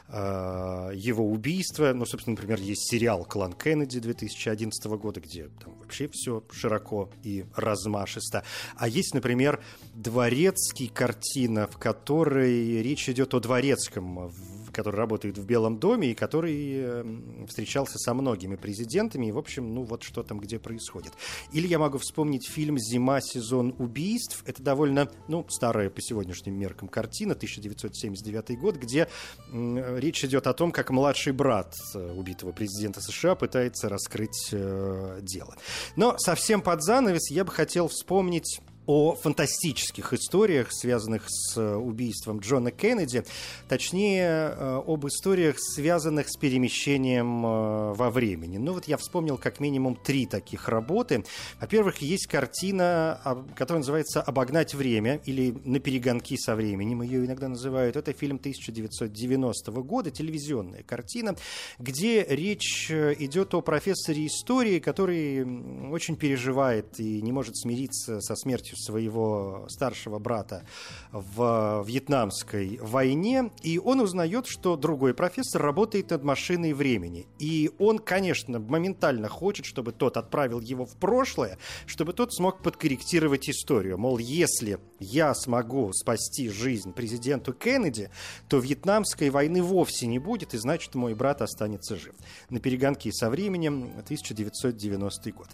э, 0.09 0.91
его 0.95 1.27
убийства. 1.27 1.93
Ну, 1.95 2.07
собственно, 2.07 2.37
например, 2.37 2.61
есть 2.61 2.89
сериал 2.91 3.25
«Клан 3.25 3.53
Кеннеди» 3.53 4.01
2011 4.01 4.85
года, 4.87 5.21
где 5.21 5.49
там 5.63 5.79
вообще 5.79 6.09
все 6.09 6.43
широко 6.51 7.11
и 7.23 7.42
размашисто. 7.55 8.45
А 8.77 8.89
есть, 8.89 9.15
например, 9.15 9.63
дворецкий 9.95 10.89
картина, 10.89 11.67
в 11.67 11.79
которой 11.79 12.83
речь 12.83 13.09
идет 13.09 13.35
о 13.35 13.41
дворецком, 13.41 14.33
который 14.73 14.97
работает 14.97 15.39
в 15.39 15.45
Белом 15.45 15.79
доме 15.79 16.11
и 16.11 16.15
который 16.15 16.75
эм, 16.75 17.47
встречался 17.47 17.99
со 17.99 18.15
многими 18.15 18.57
президентами. 18.57 19.27
И, 19.27 19.33
в 19.33 19.39
общем, 19.39 19.75
ну 19.75 19.83
вот 19.83 20.03
что 20.03 20.23
там 20.23 20.41
где 20.41 20.59
происходит. 20.59 21.13
Или 21.53 21.69
я 21.69 21.79
могу 21.79 21.99
вспомнить 21.99 22.49
фильм 22.49 22.79
«Зима. 22.79 23.21
Сезон 23.21 23.75
убийств». 23.79 24.43
Это 24.47 24.63
довольно, 24.63 25.09
ну, 25.29 25.47
старая 25.49 25.91
по 25.91 26.01
сегодняшним 26.01 26.59
меркам 26.59 26.89
картина, 26.89 27.35
1979 27.35 28.59
год, 28.59 28.77
где 28.77 29.09
речь 29.53 30.25
идет 30.25 30.47
о 30.47 30.55
том, 30.55 30.73
как 30.73 30.91
младший 30.91 31.33
брат 31.33 31.75
э, 31.95 32.13
убитого 32.13 32.53
президента 32.53 33.01
США 33.01 33.35
пытается 33.35 33.89
раскрыть 33.89 34.49
э, 34.53 35.21
дело. 35.23 35.55
Но 35.97 36.17
совсем 36.19 36.63
под 36.63 36.83
занавес 36.83 37.22
я 37.31 37.45
бы 37.45 37.53
хотел 37.53 37.89
вспомнить 37.89 38.61
о 38.87 39.15
фантастических 39.15 40.13
историях, 40.13 40.73
связанных 40.73 41.25
с 41.29 41.57
э, 41.57 41.75
убийством 41.77 42.41
Джона 42.41 42.73
Кеннеди, 42.73 43.25
точнее, 43.69 44.25
э, 44.25 44.83
об 44.87 45.07
историях, 45.07 45.57
связанных 45.59 46.29
с 46.29 46.37
перемещением 46.37 47.47
э, 47.47 47.93
во 47.95 48.11
времени. 48.11 48.59
Ну 48.59 48.73
вот 48.73 48.89
я 48.89 48.97
вспомнил 48.97 49.39
как 49.39 49.61
минимум 49.61 49.95
три 49.95 50.27
таких 50.27 50.69
работы. 50.69 51.25
Во-первых, 51.61 51.99
есть 51.99 52.27
картина, 52.27 53.47
которая 53.55 53.81
называется 53.81 54.21
«Обогнать 54.21 54.75
время» 54.75 55.21
или 55.27 55.55
«На 55.65 55.79
перегонки 55.79 56.37
со 56.37 56.57
временем» 56.57 57.03
ее 57.03 57.25
иногда 57.25 57.49
называют. 57.49 57.97
Это 57.97 58.13
фильм 58.13 58.37
1990 58.37 59.71
года, 59.83 60.11
телевизионная 60.11 60.83
картина, 60.83 61.37
где 61.79 62.25
речь 62.25 62.91
идет 62.91 63.55
о 63.55 63.61
профессоре 63.61 64.27
истории, 64.27 64.81
который 64.81 65.43
очень 65.91 66.17
переживает 66.17 66.99
и 66.99 67.23
не 67.23 67.31
может 67.31 67.57
смириться 67.57 68.21
со 68.21 68.35
смертью 68.35 68.72
смертью 68.73 68.77
своего 68.77 69.67
старшего 69.69 70.19
брата 70.19 70.65
в 71.13 71.85
Вьетнамской 71.87 72.79
войне, 72.81 73.51
и 73.63 73.79
он 73.79 74.01
узнает, 74.01 74.47
что 74.47 74.77
другой 74.77 75.15
профессор 75.15 75.63
работает 75.63 76.11
над 76.11 76.25
машиной 76.25 76.73
времени. 76.73 77.27
И 77.39 77.71
он, 77.79 77.99
конечно, 77.99 78.59
моментально 78.59 79.29
хочет, 79.29 79.67
чтобы 79.67 79.93
тот 79.93 80.17
отправил 80.17 80.61
его 80.61 80.85
в 80.85 80.97
прошлое, 80.97 81.59
чтобы 81.87 82.13
тот 82.13 82.35
смог 82.35 82.63
подкорректировать 82.63 83.49
историю. 83.49 83.99
Мол, 83.99 84.19
если 84.19 84.79
я 84.99 85.35
смогу 85.35 85.93
спасти 85.93 86.49
жизнь 86.49 86.93
президенту 86.93 87.53
Кеннеди, 87.53 88.11
то 88.49 88.59
вьетнамской 88.59 89.31
войны 89.31 89.63
вовсе 89.63 90.07
не 90.07 90.19
будет, 90.19 90.55
и 90.55 90.59
значит, 90.59 90.95
мой 90.95 91.15
брат 91.15 91.43
останется 91.43 91.97
жив. 91.97 92.15
На 92.51 92.61
перегонки 92.61 93.11
со 93.11 93.31
временем 93.31 93.93
1990 94.05 95.33
год. 95.33 95.49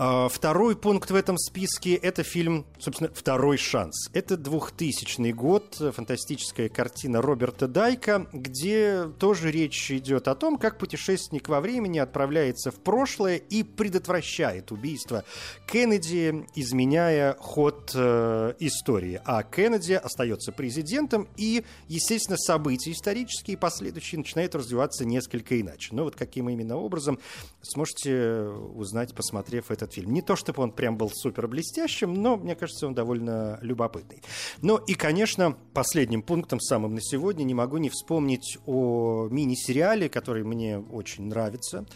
А, 0.00 0.28
второй 0.28 0.76
пункт 0.76 1.10
в 1.10 1.14
этом 1.16 1.36
списке– 1.36 1.94
это 1.96 2.22
фильм, 2.22 2.66
собственно, 2.78 3.10
«Второй 3.12 3.56
шанс». 3.56 4.08
Это 4.12 4.36
2000 4.36 5.32
год, 5.32 5.74
фантастическая 5.74 6.68
картина 6.68 7.20
Роберта 7.20 7.66
Дайка, 7.66 8.28
где 8.32 9.08
тоже 9.18 9.50
речь 9.50 9.90
идет 9.90 10.28
о 10.28 10.36
том, 10.36 10.56
как 10.56 10.78
путешественник 10.78 11.48
во 11.48 11.60
времени 11.60 11.98
отправляется 11.98 12.70
в 12.70 12.76
прошлое 12.76 13.38
и 13.38 13.64
предотвращает 13.64 14.70
убийство 14.70 15.24
Кеннеди, 15.66 16.46
изменяя 16.54 17.34
ход 17.40 17.90
э, 17.92 18.54
истории. 18.60 19.20
А 19.24 19.42
Кеннеди 19.42 19.94
остается 19.94 20.52
президентом, 20.52 21.26
и, 21.36 21.64
естественно, 21.88 22.38
события 22.38 22.92
исторические 22.92 23.54
и 23.54 23.58
последующие 23.58 24.20
начинают 24.20 24.54
развиваться 24.54 25.04
несколько 25.04 25.60
иначе. 25.60 25.88
Но 25.90 26.04
вот 26.04 26.14
каким 26.14 26.48
именно 26.48 26.76
образом, 26.76 27.18
сможете 27.62 28.42
узнать, 28.44 29.12
посмотрев 29.12 29.72
этот 29.72 29.87
этот 29.88 29.94
фильм. 29.94 30.12
Не 30.12 30.22
то, 30.22 30.36
чтобы 30.36 30.62
он 30.62 30.70
прям 30.70 30.96
был 30.96 31.10
супер 31.12 31.48
блестящим, 31.48 32.14
но, 32.14 32.36
мне 32.36 32.54
кажется, 32.54 32.86
он 32.86 32.94
довольно 32.94 33.58
любопытный. 33.62 34.22
Ну 34.62 34.76
и, 34.76 34.94
конечно, 34.94 35.56
последним 35.72 36.22
пунктом, 36.22 36.60
самым 36.60 36.94
на 36.94 37.00
сегодня, 37.00 37.44
не 37.44 37.54
могу 37.54 37.78
не 37.78 37.88
вспомнить 37.88 38.58
о 38.66 39.28
мини-сериале, 39.30 40.08
который 40.08 40.44
мне 40.44 40.78
очень 40.78 41.26
нравится. 41.26 41.86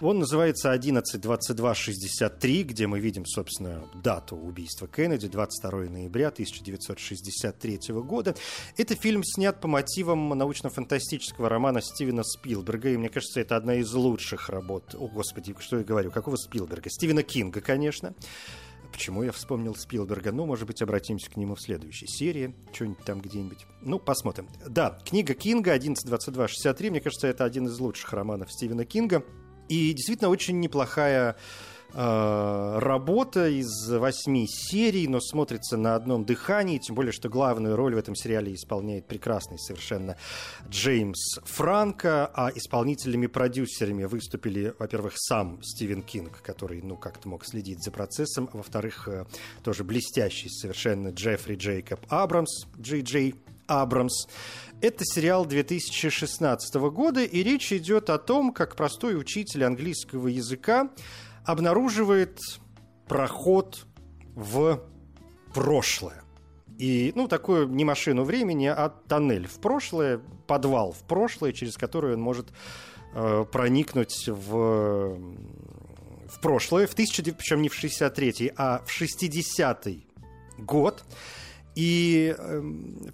Он 0.00 0.18
называется 0.18 0.72
11.22.63, 0.72 2.62
где 2.62 2.86
мы 2.86 3.00
видим, 3.00 3.26
собственно, 3.26 3.86
дату 3.94 4.34
убийства 4.34 4.88
Кеннеди, 4.88 5.28
22 5.28 5.70
ноября 5.90 6.28
1963 6.28 7.80
года. 8.02 8.34
Это 8.78 8.94
фильм 8.94 9.22
снят 9.22 9.60
по 9.60 9.68
мотивам 9.68 10.30
научно-фантастического 10.30 11.50
романа 11.50 11.82
Стивена 11.82 12.22
Спилберга, 12.24 12.88
и 12.88 12.96
мне 12.96 13.10
кажется, 13.10 13.40
это 13.40 13.56
одна 13.56 13.74
из 13.74 13.92
лучших 13.92 14.48
работ. 14.48 14.94
О, 14.94 15.06
господи, 15.06 15.54
что 15.58 15.76
я 15.76 15.84
говорю, 15.84 16.10
какого 16.10 16.36
Спилберга? 16.36 16.88
Стивена 16.88 17.22
Кинга, 17.22 17.60
конечно. 17.60 18.14
Почему 18.90 19.22
я 19.22 19.32
вспомнил 19.32 19.74
Спилберга? 19.74 20.32
Ну, 20.32 20.46
может 20.46 20.66
быть, 20.66 20.80
обратимся 20.80 21.30
к 21.30 21.36
нему 21.36 21.56
в 21.56 21.60
следующей 21.60 22.06
серии, 22.06 22.54
что-нибудь 22.72 23.04
там 23.04 23.20
где-нибудь. 23.20 23.66
Ну, 23.82 23.98
посмотрим. 23.98 24.48
Да, 24.66 24.98
книга 25.04 25.34
Кинга 25.34 25.76
11.22.63, 25.76 26.90
мне 26.90 27.02
кажется, 27.02 27.26
это 27.26 27.44
один 27.44 27.66
из 27.66 27.78
лучших 27.78 28.14
романов 28.14 28.50
Стивена 28.50 28.86
Кинга. 28.86 29.22
И 29.70 29.92
действительно 29.92 30.30
очень 30.30 30.58
неплохая 30.58 31.36
э, 31.94 32.78
работа 32.80 33.48
из 33.48 33.88
восьми 33.88 34.48
серий, 34.48 35.06
но 35.06 35.20
смотрится 35.20 35.76
на 35.76 35.94
одном 35.94 36.24
дыхании, 36.24 36.78
тем 36.78 36.96
более, 36.96 37.12
что 37.12 37.28
главную 37.28 37.76
роль 37.76 37.94
в 37.94 37.98
этом 37.98 38.16
сериале 38.16 38.52
исполняет 38.52 39.06
прекрасный 39.06 39.60
совершенно 39.60 40.16
Джеймс 40.68 41.38
Франко, 41.44 42.26
а 42.34 42.50
исполнителями-продюсерами 42.52 44.06
выступили, 44.06 44.74
во-первых, 44.76 45.12
сам 45.14 45.62
Стивен 45.62 46.02
Кинг, 46.02 46.42
который, 46.42 46.82
ну, 46.82 46.96
как-то 46.96 47.28
мог 47.28 47.46
следить 47.46 47.80
за 47.84 47.92
процессом, 47.92 48.50
а 48.52 48.56
во-вторых, 48.56 49.06
э, 49.06 49.24
тоже 49.62 49.84
блестящий 49.84 50.48
совершенно 50.48 51.10
Джеффри 51.10 51.54
Джейкоб 51.54 52.00
Абрамс, 52.08 52.66
Джей 52.76 53.02
Джей 53.02 53.36
Абрамс. 53.70 54.26
Это 54.80 55.04
сериал 55.04 55.46
2016 55.46 56.74
года, 56.90 57.22
и 57.22 57.42
речь 57.42 57.72
идет 57.72 58.10
о 58.10 58.18
том, 58.18 58.52
как 58.52 58.76
простой 58.76 59.18
учитель 59.18 59.64
английского 59.64 60.28
языка 60.28 60.90
обнаруживает 61.44 62.40
проход 63.06 63.86
в 64.34 64.82
прошлое. 65.54 66.22
И, 66.78 67.12
ну, 67.14 67.28
такую 67.28 67.68
не 67.68 67.84
машину 67.84 68.24
времени, 68.24 68.66
а 68.66 68.88
тоннель 68.88 69.46
в 69.46 69.60
прошлое, 69.60 70.18
подвал 70.46 70.92
в 70.92 71.02
прошлое, 71.02 71.52
через 71.52 71.76
который 71.76 72.14
он 72.14 72.22
может 72.22 72.48
э, 73.14 73.44
проникнуть 73.52 74.28
в, 74.28 75.18
в 76.26 76.40
прошлое, 76.40 76.86
в 76.86 76.94
1900, 76.94 77.36
причем 77.36 77.60
не 77.60 77.68
в 77.68 77.78
63-й, 77.84 78.52
а 78.56 78.82
в 78.86 79.02
60-й 79.02 80.06
год. 80.56 81.04
И 81.80 82.34
э, 82.36 82.62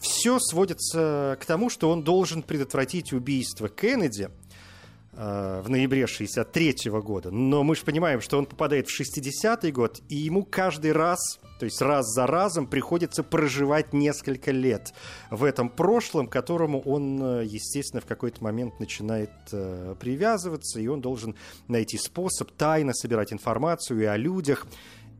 все 0.01 0.41
сводится 0.41 1.39
к 1.41 1.47
тому, 1.47 1.71
что 1.71 1.89
он 1.89 2.03
должен 2.03 2.43
предотвратить 2.43 3.12
убийство 3.12 3.69
Кеннеди 3.69 4.29
э, 5.12 5.62
в 5.64 5.71
ноябре 5.71 6.09
63 6.09 6.91
года. 6.91 7.31
Но 7.31 7.62
мы 7.62 7.77
же 7.77 7.85
понимаем, 7.85 8.21
что 8.21 8.39
он 8.39 8.47
попадает 8.47 8.89
в 8.89 9.01
60-й 9.01 9.71
год, 9.71 10.01
и 10.09 10.17
ему 10.17 10.43
каждый 10.43 10.91
раз, 10.91 11.39
то 11.61 11.64
есть 11.64 11.81
раз 11.81 12.07
за 12.12 12.27
разом, 12.27 12.67
приходится 12.67 13.23
проживать 13.23 13.93
несколько 13.93 14.51
лет 14.51 14.95
в 15.31 15.45
этом 15.45 15.69
прошлом, 15.69 16.27
к 16.27 16.33
которому 16.33 16.81
он, 16.81 17.23
э, 17.23 17.45
естественно, 17.45 18.01
в 18.01 18.07
какой-то 18.07 18.43
момент 18.43 18.81
начинает 18.81 19.31
э, 19.53 19.95
привязываться, 20.01 20.81
и 20.81 20.89
он 20.89 21.01
должен 21.01 21.37
найти 21.69 21.99
способ 21.99 22.51
тайно 22.51 22.95
собирать 22.95 23.33
информацию 23.33 24.01
и 24.01 24.07
о 24.07 24.17
людях, 24.17 24.67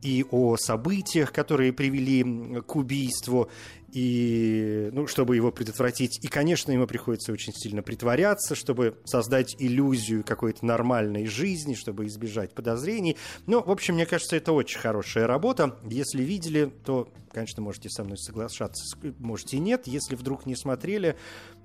и 0.01 0.25
о 0.29 0.57
событиях, 0.57 1.31
которые 1.31 1.73
привели 1.73 2.61
к 2.61 2.75
убийству, 2.75 3.49
и, 3.91 4.89
ну, 4.91 5.07
чтобы 5.07 5.35
его 5.35 5.51
предотвратить. 5.51 6.23
И, 6.23 6.27
конечно, 6.27 6.71
ему 6.71 6.87
приходится 6.87 7.31
очень 7.31 7.53
сильно 7.53 7.81
притворяться, 7.81 8.53
чтобы 8.53 8.97
создать 9.05 9.55
иллюзию 9.59 10.23
какой-то 10.23 10.65
нормальной 10.65 11.25
жизни, 11.25 11.73
чтобы 11.73 12.05
избежать 12.05 12.53
подозрений. 12.53 13.17
Ну, 13.45 13.63
в 13.63 13.71
общем, 13.71 13.95
мне 13.95 14.05
кажется, 14.05 14.35
это 14.35 14.51
очень 14.51 14.79
хорошая 14.79 15.25
работа. 15.25 15.79
Если 15.89 16.21
видели, 16.21 16.71
то, 16.83 17.09
конечно, 17.31 17.63
можете 17.63 17.89
со 17.89 18.03
мной 18.03 18.17
соглашаться, 18.17 18.97
можете 19.19 19.57
и 19.57 19.61
нет. 19.61 19.87
Если 19.87 20.15
вдруг 20.15 20.45
не 20.45 20.55
смотрели, 20.55 21.17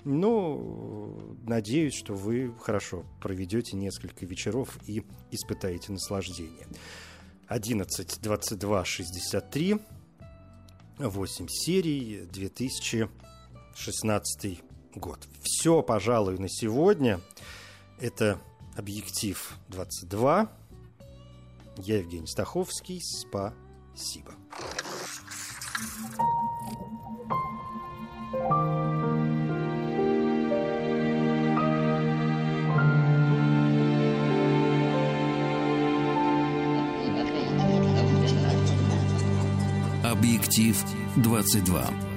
ну, 0.04 1.36
надеюсь, 1.44 1.94
что 1.94 2.14
вы 2.14 2.54
хорошо 2.60 3.04
проведете 3.20 3.76
несколько 3.76 4.26
вечеров 4.26 4.78
и 4.86 5.04
испытаете 5.30 5.92
наслаждение. 5.92 6.66
11 7.52 8.20
22 8.22 8.84
63 8.84 9.78
8 10.98 11.48
серий 11.48 12.26
2016 12.32 14.62
год. 14.94 15.26
Все, 15.42 15.82
пожалуй, 15.82 16.38
на 16.38 16.48
сегодня. 16.48 17.20
Это 18.00 18.38
«Объектив 18.76 19.58
22». 19.68 20.48
Я 21.78 21.98
Евгений 21.98 22.26
Стаховский. 22.26 23.00
Спасибо. 23.02 24.32
Объектив 40.22 40.76
22. 41.16 42.11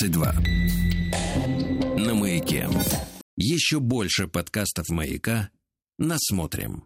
22. 0.00 0.32
На 1.98 2.14
маяке. 2.14 2.66
Еще 3.36 3.80
больше 3.80 4.28
подкастов 4.28 4.88
маяка. 4.88 5.50
Насмотрим. 5.98 6.84